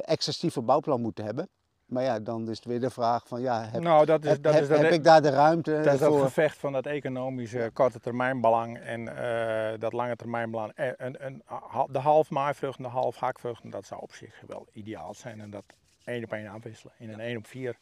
excessieve 0.00 0.62
bouwplan 0.62 1.00
moeten 1.00 1.24
hebben. 1.24 1.48
Maar 1.90 2.02
ja, 2.02 2.20
dan 2.20 2.48
is 2.48 2.56
het 2.56 2.64
weer 2.64 2.80
de 2.80 2.90
vraag 2.90 3.26
van 3.26 3.40
ja, 3.40 3.64
heb, 3.64 3.82
nou, 3.82 4.06
dat 4.06 4.24
is, 4.24 4.30
heb, 4.30 4.42
dat 4.42 4.54
is 4.54 4.68
dat 4.68 4.78
heb 4.78 4.92
ik 4.92 5.04
daar 5.04 5.22
de 5.22 5.30
ruimte 5.30 5.80
Dat 5.80 5.94
is 5.94 6.00
voor? 6.00 6.14
het 6.14 6.24
gevecht 6.24 6.58
van 6.58 6.72
dat 6.72 6.86
economische 6.86 7.70
korte 7.72 8.00
termijnbelang 8.00 8.78
en 8.78 9.00
uh, 9.00 9.80
dat 9.80 9.92
lange 9.92 10.16
termijnbelang. 10.16 10.72
En, 10.74 10.96
en, 10.98 11.20
en, 11.20 11.42
de 11.90 11.98
half 11.98 12.30
maaivrucht 12.30 12.76
en 12.76 12.82
de 12.82 12.90
half 12.90 13.16
hakvrucht, 13.16 13.70
dat 13.70 13.86
zou 13.86 14.00
op 14.00 14.12
zich 14.12 14.42
wel 14.46 14.66
ideaal 14.72 15.14
zijn. 15.14 15.40
En 15.40 15.50
dat 15.50 15.64
één 16.04 16.24
op 16.24 16.32
één 16.32 16.48
afwisselen 16.48 16.92
in 16.98 17.08
een 17.12 17.20
1 17.20 17.36
op 17.36 17.46
4. 17.46 17.76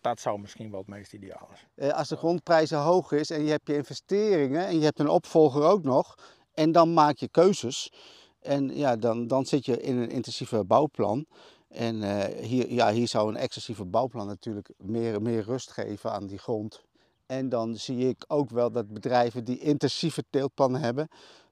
Dat 0.00 0.20
zou 0.20 0.40
misschien 0.40 0.70
wel 0.70 0.80
het 0.80 0.88
meest 0.88 1.12
ideaal 1.12 1.48
zijn. 1.54 1.90
Uh, 1.90 1.96
als 1.96 2.08
de 2.08 2.16
grondprijzen 2.16 2.78
hoog 2.78 3.12
is 3.12 3.30
en 3.30 3.44
je 3.44 3.50
hebt 3.50 3.68
je 3.68 3.74
investeringen 3.74 4.66
en 4.66 4.78
je 4.78 4.84
hebt 4.84 4.98
een 4.98 5.08
opvolger 5.08 5.62
ook 5.62 5.82
nog. 5.82 6.14
En 6.54 6.72
dan 6.72 6.92
maak 6.92 7.16
je 7.16 7.28
keuzes. 7.28 7.92
En 8.40 8.76
ja, 8.76 8.96
dan, 8.96 9.26
dan 9.26 9.46
zit 9.46 9.64
je 9.64 9.80
in 9.80 9.96
een 9.96 10.10
intensieve 10.10 10.64
bouwplan. 10.64 11.26
En 11.68 11.96
uh, 11.96 12.24
hier, 12.24 12.72
ja, 12.72 12.92
hier 12.92 13.08
zou 13.08 13.28
een 13.28 13.36
excessieve 13.36 13.84
bouwplan 13.84 14.26
natuurlijk 14.26 14.70
meer, 14.76 15.22
meer 15.22 15.42
rust 15.42 15.70
geven 15.70 16.12
aan 16.12 16.26
die 16.26 16.38
grond. 16.38 16.82
En 17.26 17.48
dan 17.48 17.76
zie 17.76 18.08
ik 18.08 18.24
ook 18.26 18.50
wel 18.50 18.70
dat 18.70 18.92
bedrijven 18.92 19.44
die 19.44 19.58
intensieve 19.58 20.24
teeltplannen 20.30 20.80
hebben, 20.80 21.08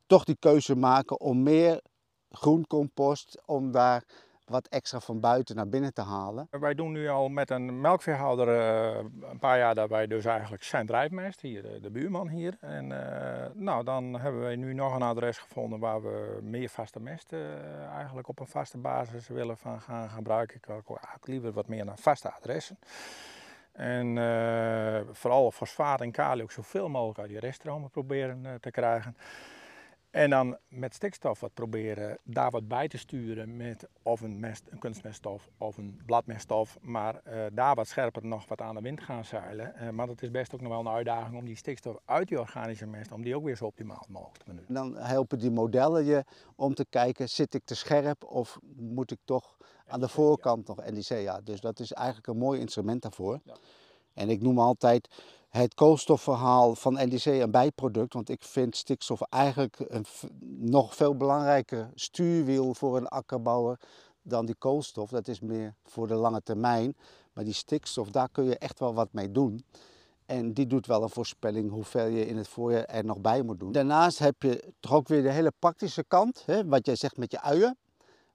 toch 0.07 0.25
die 0.25 0.37
keuze 0.39 0.77
maken 0.77 1.21
om 1.21 1.43
meer 1.43 1.81
groencompost, 2.31 3.43
om 3.47 3.71
daar 3.71 4.05
wat 4.51 4.67
extra 4.69 5.01
van 5.01 5.21
buiten 5.21 5.57
naar 5.57 5.69
binnen 5.69 5.95
te 5.95 6.03
halen. 6.03 6.49
Wij 6.51 6.75
doen 6.75 6.93
nu 6.93 7.09
al 7.09 7.29
met 7.29 7.51
een 7.51 7.81
melkveehouder 7.81 8.49
uh, 8.49 9.05
een 9.31 9.39
paar 9.39 9.59
jaar 9.59 9.75
daarbij 9.75 10.07
dus 10.07 10.25
eigenlijk 10.25 10.63
zijn 10.63 10.87
drijfmest, 10.87 11.41
hier 11.41 11.63
de, 11.63 11.81
de 11.81 11.91
buurman 11.91 12.29
hier. 12.29 12.57
En 12.61 12.91
uh, 12.91 12.99
nou, 13.55 13.85
dan 13.85 14.21
hebben 14.21 14.41
wij 14.41 14.57
nu 14.57 14.75
nog 14.75 14.95
een 14.95 15.03
adres 15.03 15.39
gevonden 15.39 15.79
waar 15.79 16.03
we 16.03 16.39
meer 16.43 16.69
vaste 16.69 17.01
mest 17.01 17.33
eigenlijk 17.95 18.29
op 18.29 18.41
een 18.41 18.47
vaste 18.47 18.79
basis 18.79 19.29
willen 19.29 19.57
van 19.57 19.81
gaan 19.81 20.11
gebruiken. 20.11 20.57
Ik 20.57 20.67
wil 20.67 20.99
liever 21.23 21.53
wat 21.53 21.69
meer 21.69 21.85
naar 21.85 21.99
vaste 21.99 22.33
adressen. 22.33 22.79
En 23.73 24.17
vooral 25.13 25.51
fosfaat 25.51 26.01
en 26.01 26.11
kalium 26.11 26.43
ook 26.43 26.53
zoveel 26.53 26.89
mogelijk 26.89 27.19
uit 27.19 27.29
die 27.29 27.39
reststromen 27.39 27.91
proberen 27.91 28.61
te 28.61 28.71
krijgen. 28.71 29.17
En 30.17 30.31
dan 30.31 30.57
met 30.69 30.95
stikstof 30.95 31.41
wat 31.41 31.55
proberen 31.55 32.19
daar 32.25 32.51
wat 32.51 32.69
bij 32.69 32.89
te 32.89 32.99
sturen 32.99 33.57
met 33.57 33.89
of 34.03 34.21
een, 34.21 34.41
mest, 34.41 34.65
een 34.71 34.79
kunstmeststof 34.79 35.49
of 35.59 35.77
een 35.77 36.01
bladmeststof. 36.07 36.79
Maar 36.81 37.21
uh, 37.27 37.45
daar 37.53 37.75
wat 37.75 37.89
scherper 37.89 38.27
nog 38.27 38.49
wat 38.49 38.61
aan 38.61 38.75
de 38.75 38.81
wind 38.81 39.01
gaan 39.01 39.25
zeilen. 39.25 39.75
Uh, 39.81 39.91
maar 39.91 40.09
het 40.09 40.23
is 40.23 40.31
best 40.31 40.55
ook 40.55 40.61
nog 40.61 40.71
wel 40.71 40.81
een 40.81 40.89
uitdaging 40.89 41.37
om 41.37 41.45
die 41.45 41.57
stikstof 41.57 41.97
uit 42.05 42.29
die 42.29 42.41
organische 42.41 42.87
mest, 42.87 43.13
om 43.13 43.23
die 43.23 43.37
ook 43.37 43.45
weer 43.45 43.57
zo 43.57 43.65
optimaal 43.65 44.05
mogelijk 44.09 44.39
te 44.39 44.45
benutten. 44.45 44.75
Dan 44.75 44.97
helpen 44.97 45.39
die 45.39 45.51
modellen 45.51 46.05
je 46.05 46.25
om 46.55 46.75
te 46.75 46.87
kijken, 46.91 47.29
zit 47.29 47.55
ik 47.55 47.65
te 47.65 47.75
scherp 47.75 48.25
of 48.25 48.59
moet 48.77 49.11
ik 49.11 49.21
toch 49.25 49.57
aan 49.87 50.01
de 50.01 50.09
voorkant 50.09 50.67
nog 50.67 50.77
NDC? 50.77 51.09
Ja, 51.09 51.41
dus 51.41 51.61
dat 51.61 51.81
is 51.81 51.93
eigenlijk 51.93 52.27
een 52.27 52.39
mooi 52.39 52.61
instrument 52.61 53.03
daarvoor. 53.03 53.41
Ja. 53.45 53.55
En 54.17 54.29
ik 54.29 54.43
noem 54.43 54.59
altijd 54.59 55.09
het 55.49 55.75
koolstofverhaal 55.75 56.75
van 56.75 56.93
NDC 56.93 57.25
een 57.25 57.51
bijproduct. 57.51 58.13
Want 58.13 58.29
ik 58.29 58.43
vind 58.43 58.77
stikstof 58.77 59.21
eigenlijk 59.21 59.79
een 59.89 60.05
nog 60.59 60.95
veel 60.95 61.17
belangrijker 61.17 61.91
stuurwiel 61.95 62.75
voor 62.75 62.97
een 62.97 63.09
akkerbouwer 63.09 63.81
dan 64.23 64.47
die 64.47 64.55
koolstof. 64.55 65.11
Dat 65.11 65.29
is 65.29 65.41
meer 65.41 65.75
voor 65.85 66.07
de 66.07 66.15
lange 66.15 66.43
termijn. 66.43 66.97
Maar 67.33 67.45
die 67.45 67.55
stikstof, 67.55 68.11
daar 68.11 68.29
kun 68.29 68.45
je 68.45 68.59
echt 68.59 68.79
wel 68.79 68.95
wat 68.95 69.13
mee 69.13 69.33
doen. 69.33 69.65
En 70.27 70.53
die 70.53 70.67
doet 70.67 70.87
wel 70.87 71.03
een 71.03 71.11
voorspelling 71.11 71.71
hoeveel 71.71 72.07
je 72.07 72.27
in 72.27 72.37
het 72.37 72.49
voorjaar 72.49 72.85
er 72.85 73.05
nog 73.05 73.21
bij 73.21 73.43
moet 73.43 73.59
doen. 73.59 73.73
Daarnaast 73.73 74.19
heb 74.19 74.43
je 74.43 74.73
toch 74.81 74.93
ook 74.93 75.09
weer 75.09 75.23
de 75.23 75.31
hele 75.31 75.53
praktische 75.59 76.05
kant. 76.05 76.43
Hè, 76.47 76.67
wat 76.67 76.87
jij 76.87 76.97
zegt 76.97 77.17
met 77.17 77.31
je 77.31 77.41
uien. 77.41 77.79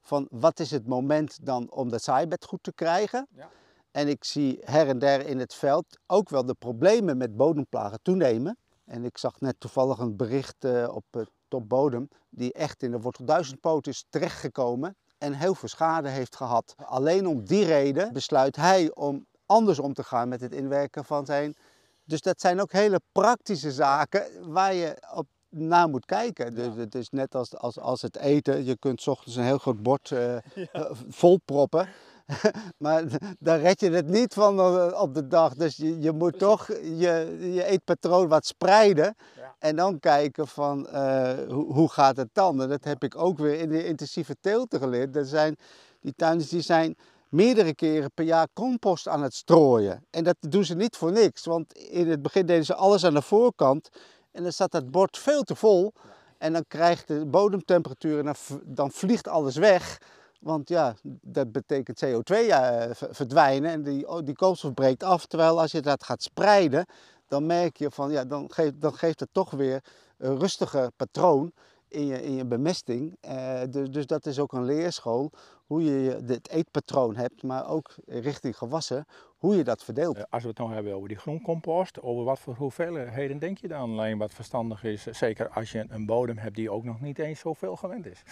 Van 0.02 0.28
wat 0.32 0.60
is 0.60 0.72
het 0.72 0.88
moment 0.88 1.46
dan 1.46 1.72
om 1.72 1.90
dat 1.90 2.04
zaaibed 2.04 2.46
goed 2.46 2.64
te 2.64 2.74
krijgen. 2.74 3.28
Ja. 3.36 3.50
En 3.92 4.08
ik 4.08 4.24
zie 4.24 4.60
her 4.64 4.88
en 4.88 5.00
der 5.00 5.26
in 5.26 5.40
het 5.40 5.54
veld 5.54 5.86
ook 6.08 6.30
wel 6.30 6.46
de 6.46 6.54
problemen 6.54 7.18
met 7.18 7.38
bodemplagen 7.38 8.00
toenemen. 8.02 8.58
En 8.86 9.06
ik 9.06 9.18
zag 9.18 9.40
net 9.40 9.56
toevallig 9.60 9.98
een 9.98 10.16
bericht 10.16 10.66
uh, 10.66 10.96
op 10.96 11.04
uh, 11.12 11.24
topbodem 11.48 12.08
die 12.30 12.54
echt 12.54 12.84
in 12.84 12.92
de 12.92 13.00
wortel 13.00 13.26
duizendpoot 13.26 13.88
is 13.88 14.06
terechtgekomen 14.10 14.96
en 15.18 15.34
heel 15.34 15.56
veel 15.56 15.70
schade 15.70 16.10
heeft 16.10 16.36
gehad. 16.36 16.76
Alleen 16.78 17.28
om 17.28 17.46
die 17.46 17.66
reden 17.66 18.14
besluit 18.14 18.56
hij 18.56 18.92
om 18.94 19.26
anders 19.46 19.80
om 19.80 19.94
te 19.94 20.04
gaan 20.04 20.30
met 20.30 20.42
het 20.42 20.54
inwerken 20.54 21.06
van 21.06 21.26
zijn. 21.26 21.56
Dus 22.04 22.22
dat 22.22 22.42
zijn 22.42 22.62
ook 22.62 22.72
hele 22.72 23.02
praktische 23.12 23.72
zaken 23.72 24.52
waar 24.52 24.74
je 24.74 24.98
op 25.14 25.28
naar 25.50 25.90
moet 25.90 26.06
kijken. 26.06 26.56
Dus 26.56 26.76
het 26.76 26.96
is 26.96 27.10
net 27.10 27.36
als, 27.36 27.58
als, 27.58 27.80
als 27.80 28.02
het 28.02 28.18
eten. 28.18 28.66
Je 28.66 28.78
kunt 28.78 29.02
s 29.02 29.08
ochtends 29.08 29.36
een 29.36 29.44
heel 29.44 29.58
groot 29.58 29.84
bord 29.84 30.10
uh, 30.10 30.38
ja. 30.74 30.90
vol 31.10 31.40
proppen. 31.46 31.90
maar 32.78 33.04
daar 33.40 33.60
red 33.60 33.80
je 33.80 33.90
het 33.90 34.08
niet 34.08 34.34
van 34.34 34.60
op 34.96 35.14
de 35.14 35.28
dag. 35.28 35.56
Dus 35.56 35.78
je, 35.78 36.00
je 36.00 36.12
moet 36.12 36.40
toch 36.40 36.68
je, 36.68 37.38
je 37.54 37.64
eetpatroon 37.64 38.28
wat 38.28 38.46
spreiden. 38.46 39.16
Ja. 39.38 39.56
En 39.60 39.76
dan 39.76 40.00
kijken 40.00 40.48
van 40.48 40.88
uh, 40.94 41.32
hoe, 41.48 41.74
hoe 41.74 41.90
gaat 41.90 42.18
het 42.18 42.30
dan. 42.34 42.62
En 42.62 42.70
dat 42.70 42.84
heb 42.84 43.04
ik 43.04 43.18
ook 43.18 43.38
weer 43.38 43.60
in 43.60 43.70
de 43.70 43.86
intensieve 43.86 44.36
teelten 44.40 44.80
geleerd. 44.80 45.16
Er 45.16 45.26
zijn, 45.26 45.56
die 46.02 46.14
tuinders 46.16 46.50
die 46.50 46.62
zijn 46.62 46.96
meerdere 47.30 47.76
keren 47.76 48.12
per 48.14 48.26
jaar 48.26 48.48
compost 48.54 49.08
aan 49.08 49.24
het 49.24 49.34
strooien. 49.34 50.06
En 50.10 50.24
dat 50.24 50.36
doen 50.40 50.66
ze 50.66 50.76
niet 50.76 50.96
voor 50.96 51.12
niks. 51.12 51.46
Want 51.46 51.74
in 51.74 52.10
het 52.10 52.22
begin 52.22 52.46
deden 52.46 52.66
ze 52.66 52.76
alles 52.76 53.06
aan 53.06 53.14
de 53.14 53.22
voorkant. 53.22 53.90
En 54.32 54.44
dan 54.44 54.52
zat 54.52 54.72
dat 54.72 54.92
bord 54.92 55.18
veel 55.18 55.44
te 55.44 55.56
vol. 55.56 55.94
En 56.38 56.54
dan 56.54 56.66
krijgt 56.68 57.08
de 57.08 57.26
bodemtemperatuur 57.26 58.20
en 58.20 58.26
dan, 58.26 58.62
dan 58.64 58.92
vliegt 58.92 59.28
alles 59.28 59.56
weg. 59.56 59.98
Want 60.42 60.70
ja, 60.70 60.96
dat 61.22 61.52
betekent 61.52 62.06
CO2 62.06 62.36
uh, 62.36 62.84
verdwijnen 62.92 63.72
en 63.72 63.84
die, 63.84 64.24
die 64.24 64.36
koolstof 64.36 64.74
breekt 64.74 65.04
af. 65.04 65.26
Terwijl 65.26 65.62
als 65.62 65.72
je 65.72 65.82
dat 65.82 66.04
gaat 66.04 66.24
spreiden, 66.24 66.86
dan 67.28 67.46
merk 67.46 67.78
je 67.78 67.92
van 67.92 68.12
ja, 68.12 68.26
dan 68.26 68.52
geeft, 68.52 68.82
dan 68.82 68.94
geeft 68.94 69.20
het 69.20 69.30
toch 69.32 69.52
weer 69.52 69.84
een 70.18 70.40
rustiger 70.40 70.92
patroon 70.92 71.52
in 71.88 72.06
je, 72.06 72.24
in 72.24 72.36
je 72.36 72.46
bemesting. 72.46 73.18
Uh, 73.26 73.62
dus, 73.70 73.90
dus 73.90 74.06
dat 74.06 74.26
is 74.26 74.40
ook 74.40 74.54
een 74.54 74.66
leerschool, 74.66 75.32
hoe 75.72 75.84
je 75.84 76.22
het 76.26 76.50
eetpatroon 76.50 77.16
hebt, 77.16 77.44
maar 77.44 77.70
ook 77.70 77.96
richting 78.06 78.58
gewassen, 78.58 79.06
hoe 79.38 79.56
je 79.56 79.64
dat 79.64 79.84
verdeelt. 79.84 80.18
Uh, 80.18 80.24
als 80.30 80.44
we 80.44 80.50
het 80.50 80.58
nou 80.58 80.74
hebben 80.74 80.94
over 80.94 81.08
die 81.08 81.18
groencompost, 81.18 82.02
over 82.02 82.24
wat 82.24 82.40
voor 82.40 82.56
hoeveelheden 82.56 83.40
denk 83.40 83.58
je 83.58 83.68
dan 83.68 83.90
alleen 83.90 84.18
wat 84.18 84.34
verstandig 84.34 84.84
is? 84.84 85.04
Zeker 85.04 85.50
als 85.50 85.72
je 85.72 85.86
een 85.90 86.06
bodem 86.06 86.38
hebt 86.38 86.56
die 86.56 86.72
ook 86.72 86.84
nog 86.84 87.02
niet 87.02 87.20
eens 87.20 87.40
zoveel 87.40 87.76
gewend 87.76 88.06
is. 88.06 88.24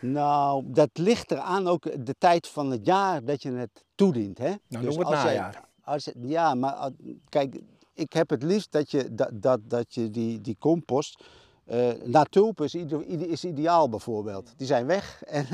Nou, 0.00 0.64
dat 0.66 0.90
ligt 0.92 1.30
eraan 1.30 1.66
ook 1.66 2.06
de 2.06 2.14
tijd 2.18 2.48
van 2.48 2.70
het 2.70 2.86
jaar 2.86 3.24
dat 3.24 3.42
je 3.42 3.52
het 3.52 3.84
toedient. 3.94 4.38
Hè? 4.38 4.54
Nou, 4.68 4.84
dus 4.84 4.96
het 4.96 5.08
najaar. 5.08 5.52
Je, 5.52 5.82
als 5.84 6.04
je, 6.04 6.14
ja, 6.20 6.54
maar 6.54 6.90
kijk, 7.28 7.60
ik 7.94 8.12
heb 8.12 8.30
het 8.30 8.42
liefst 8.42 8.72
dat 8.72 8.90
je, 8.90 9.14
dat, 9.14 9.30
dat, 9.32 9.60
dat 9.64 9.94
je 9.94 10.10
die, 10.10 10.40
die 10.40 10.56
compost... 10.58 11.24
Uh, 11.70 12.58
is, 12.58 12.74
is, 13.18 13.44
ideaal 13.44 13.88
bijvoorbeeld. 13.88 14.52
Die 14.56 14.66
zijn 14.66 14.86
weg 14.86 15.22
en 15.24 15.46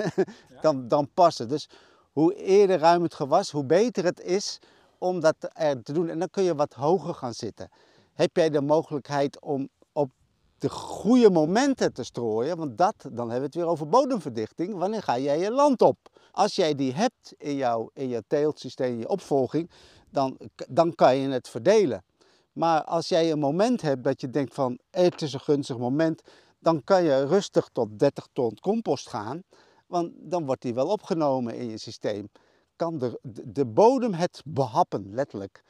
dan, 0.60 0.88
dan 0.88 1.08
passen. 1.14 1.48
Dus 1.48 1.68
hoe 2.12 2.34
eerder 2.34 2.78
ruim 2.78 3.02
het 3.02 3.14
gewas, 3.14 3.50
hoe 3.50 3.64
beter 3.64 4.04
het 4.04 4.20
is 4.20 4.58
om 4.98 5.20
dat 5.20 5.36
er 5.52 5.82
te 5.82 5.92
doen. 5.92 6.08
En 6.08 6.18
dan 6.18 6.30
kun 6.30 6.42
je 6.42 6.54
wat 6.54 6.74
hoger 6.74 7.14
gaan 7.14 7.34
zitten. 7.34 7.68
Heb 8.12 8.36
jij 8.36 8.50
de 8.50 8.60
mogelijkheid 8.60 9.40
om 9.40 9.68
op 9.92 10.10
de 10.58 10.70
goede 10.70 11.30
momenten 11.30 11.92
te 11.92 12.04
strooien, 12.04 12.56
want 12.56 12.78
dat, 12.78 12.94
dan 12.98 13.30
hebben 13.30 13.38
we 13.38 13.44
het 13.44 13.54
weer 13.54 13.66
over 13.66 13.88
bodemverdichting. 13.88 14.74
Wanneer 14.74 15.02
ga 15.02 15.18
jij 15.18 15.38
je 15.38 15.50
land 15.50 15.82
op? 15.82 15.96
Als 16.32 16.54
jij 16.54 16.74
die 16.74 16.92
hebt 16.92 17.34
in 17.38 17.56
jouw, 17.56 17.90
in 17.94 18.08
je 18.08 18.24
teeltsysteem, 18.26 18.92
in 18.92 18.98
je 18.98 19.08
opvolging, 19.08 19.70
dan, 20.10 20.38
dan 20.68 20.94
kan 20.94 21.16
je 21.16 21.28
het 21.28 21.48
verdelen. 21.48 22.04
Maar 22.52 22.84
als 22.84 23.08
jij 23.08 23.30
een 23.30 23.38
moment 23.38 23.80
hebt 23.80 24.04
dat 24.04 24.20
je 24.20 24.30
denkt 24.30 24.54
van 24.54 24.78
het 24.90 25.22
is 25.22 25.32
een 25.32 25.40
gunstig 25.40 25.78
moment, 25.78 26.22
dan 26.58 26.84
kan 26.84 27.04
je 27.04 27.26
rustig 27.26 27.68
tot 27.72 27.98
30 27.98 28.28
ton 28.32 28.58
compost 28.60 29.08
gaan. 29.08 29.42
Want 29.86 30.12
dan 30.16 30.46
wordt 30.46 30.62
die 30.62 30.74
wel 30.74 30.88
opgenomen 30.88 31.54
in 31.54 31.70
je 31.70 31.78
systeem. 31.78 32.30
Kan 32.76 32.98
de, 32.98 33.18
de 33.44 33.66
bodem 33.66 34.14
het 34.14 34.42
behappen, 34.44 35.14
letterlijk. 35.14 35.64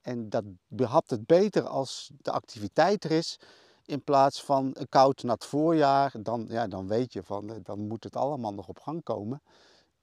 En 0.00 0.28
dat 0.28 0.44
behapt 0.66 1.10
het 1.10 1.26
beter 1.26 1.62
als 1.62 2.10
de 2.20 2.30
activiteit 2.30 3.04
er 3.04 3.10
is. 3.10 3.40
In 3.84 4.02
plaats 4.02 4.42
van 4.42 4.70
een 4.72 4.88
koud 4.88 5.22
nat 5.22 5.44
voorjaar, 5.44 6.12
dan, 6.22 6.46
ja, 6.48 6.66
dan 6.66 6.88
weet 6.88 7.12
je 7.12 7.22
van, 7.22 7.60
dan 7.62 7.86
moet 7.86 8.04
het 8.04 8.16
allemaal 8.16 8.54
nog 8.54 8.68
op 8.68 8.78
gang 8.78 9.02
komen. 9.02 9.42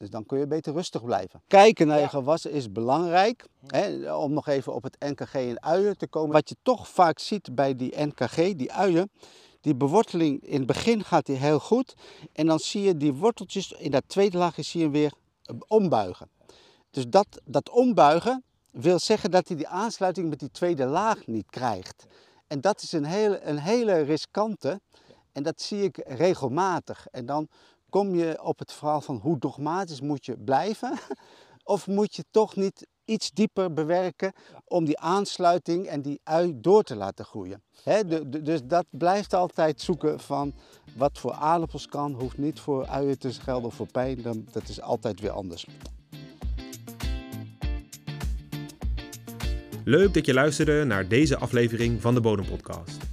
Dus 0.02 0.10
dan 0.10 0.26
kun 0.26 0.40
je 0.40 0.48
beter 0.48 0.74
rustig 0.74 1.04
blijven. 1.04 1.42
Kijken 1.48 1.88
naar 1.88 2.00
je 2.00 2.08
gewassen 2.08 2.52
is 2.52 2.72
belangrijk. 2.72 3.46
Hè, 3.68 4.14
om 4.16 4.34
nog 4.34 4.48
even 4.48 4.74
op 4.74 4.84
het 4.84 5.00
NKG 5.00 5.34
en 5.34 5.64
uien 5.64 5.98
te 5.98 6.08
komen. 6.08 6.32
Wat 6.32 6.50
je 6.50 6.56
toch 6.62 6.88
vaak 6.88 7.20
ziet 7.20 7.56
bij 7.56 7.76
die 7.76 7.94
NKG, 8.04 8.36
die 8.36 8.72
uien, 8.72 9.12
Die 9.62 9.76
beworteling, 9.76 10.44
in 10.44 10.58
het 10.58 10.66
begin 10.66 11.04
gaat 11.04 11.26
die 11.26 11.36
heel 11.36 11.60
goed. 11.60 11.94
En 12.34 12.46
dan 12.46 12.60
zie 12.60 12.82
je 12.82 12.98
die 12.98 13.14
worteltjes 13.14 13.72
in 13.72 13.92
dat 13.92 14.04
tweede 14.08 14.38
laagje 14.38 14.62
zie 14.62 14.82
je 14.82 14.90
weer 14.90 15.14
eh, 15.44 15.56
ombuigen. 15.68 16.30
Dus 16.92 17.08
dat, 17.08 17.42
dat 17.46 17.70
ombuigen 17.70 18.44
wil 18.72 19.00
zeggen 19.00 19.32
dat 19.32 19.48
hij 19.48 19.58
die 19.58 19.68
aansluiting 19.68 20.30
met 20.30 20.40
die 20.40 20.52
tweede 20.52 20.86
laag 20.86 21.28
niet 21.28 21.50
krijgt. 21.50 22.06
En 22.48 22.62
dat 22.62 22.82
is 22.82 22.92
een 22.92 23.06
hele, 23.06 23.42
een 23.42 23.60
hele 23.60 24.02
riskante. 24.02 24.82
En 25.32 25.44
dat 25.44 25.62
zie 25.62 25.84
ik 25.84 25.98
regelmatig. 26.06 27.08
En 27.12 27.26
dan 27.26 27.48
kom 27.92 28.16
je 28.16 28.44
op 28.44 28.60
het 28.60 28.72
verhaal 28.72 29.02
van 29.02 29.18
hoe 29.18 29.38
dogmatisch 29.38 30.02
moet 30.02 30.26
je 30.26 30.38
blijven. 30.38 30.98
Of 31.64 31.88
moet 31.88 32.16
je 32.16 32.24
toch 32.32 32.56
niet 32.56 32.88
iets 33.06 33.32
dieper 33.32 33.74
bewerken 33.74 34.34
om 34.66 34.86
die 34.86 35.00
aansluiting 35.00 35.88
en 35.88 36.02
die 36.02 36.20
ui 36.24 36.62
door 36.62 36.84
te 36.84 36.96
laten 36.96 37.26
groeien. 37.26 37.64
dus 38.44 38.62
dat 38.64 38.86
blijft 38.90 39.34
altijd 39.34 39.82
zoeken 39.82 40.20
van 40.20 40.54
wat 40.96 41.20
voor 41.20 41.32
aardappels 41.32 41.88
kan, 41.88 42.14
hoeft 42.14 42.38
niet 42.38 42.60
voor 42.60 42.88
uien 42.88 43.18
te 43.18 43.34
gelden 43.34 43.68
of 43.68 43.76
voor 43.76 43.92
pijn. 43.92 44.22
Dan, 44.22 44.46
dat 44.52 44.68
is 44.68 44.82
altijd 44.82 45.20
weer 45.20 45.32
anders. 45.32 45.66
Leuk 49.84 50.14
dat 50.14 50.26
je 50.26 50.34
luisterde 50.34 50.84
naar 50.84 51.08
deze 51.08 51.38
aflevering 51.38 52.02
van 52.02 52.14
de 52.14 52.22
Bodempodcast. 52.22 53.11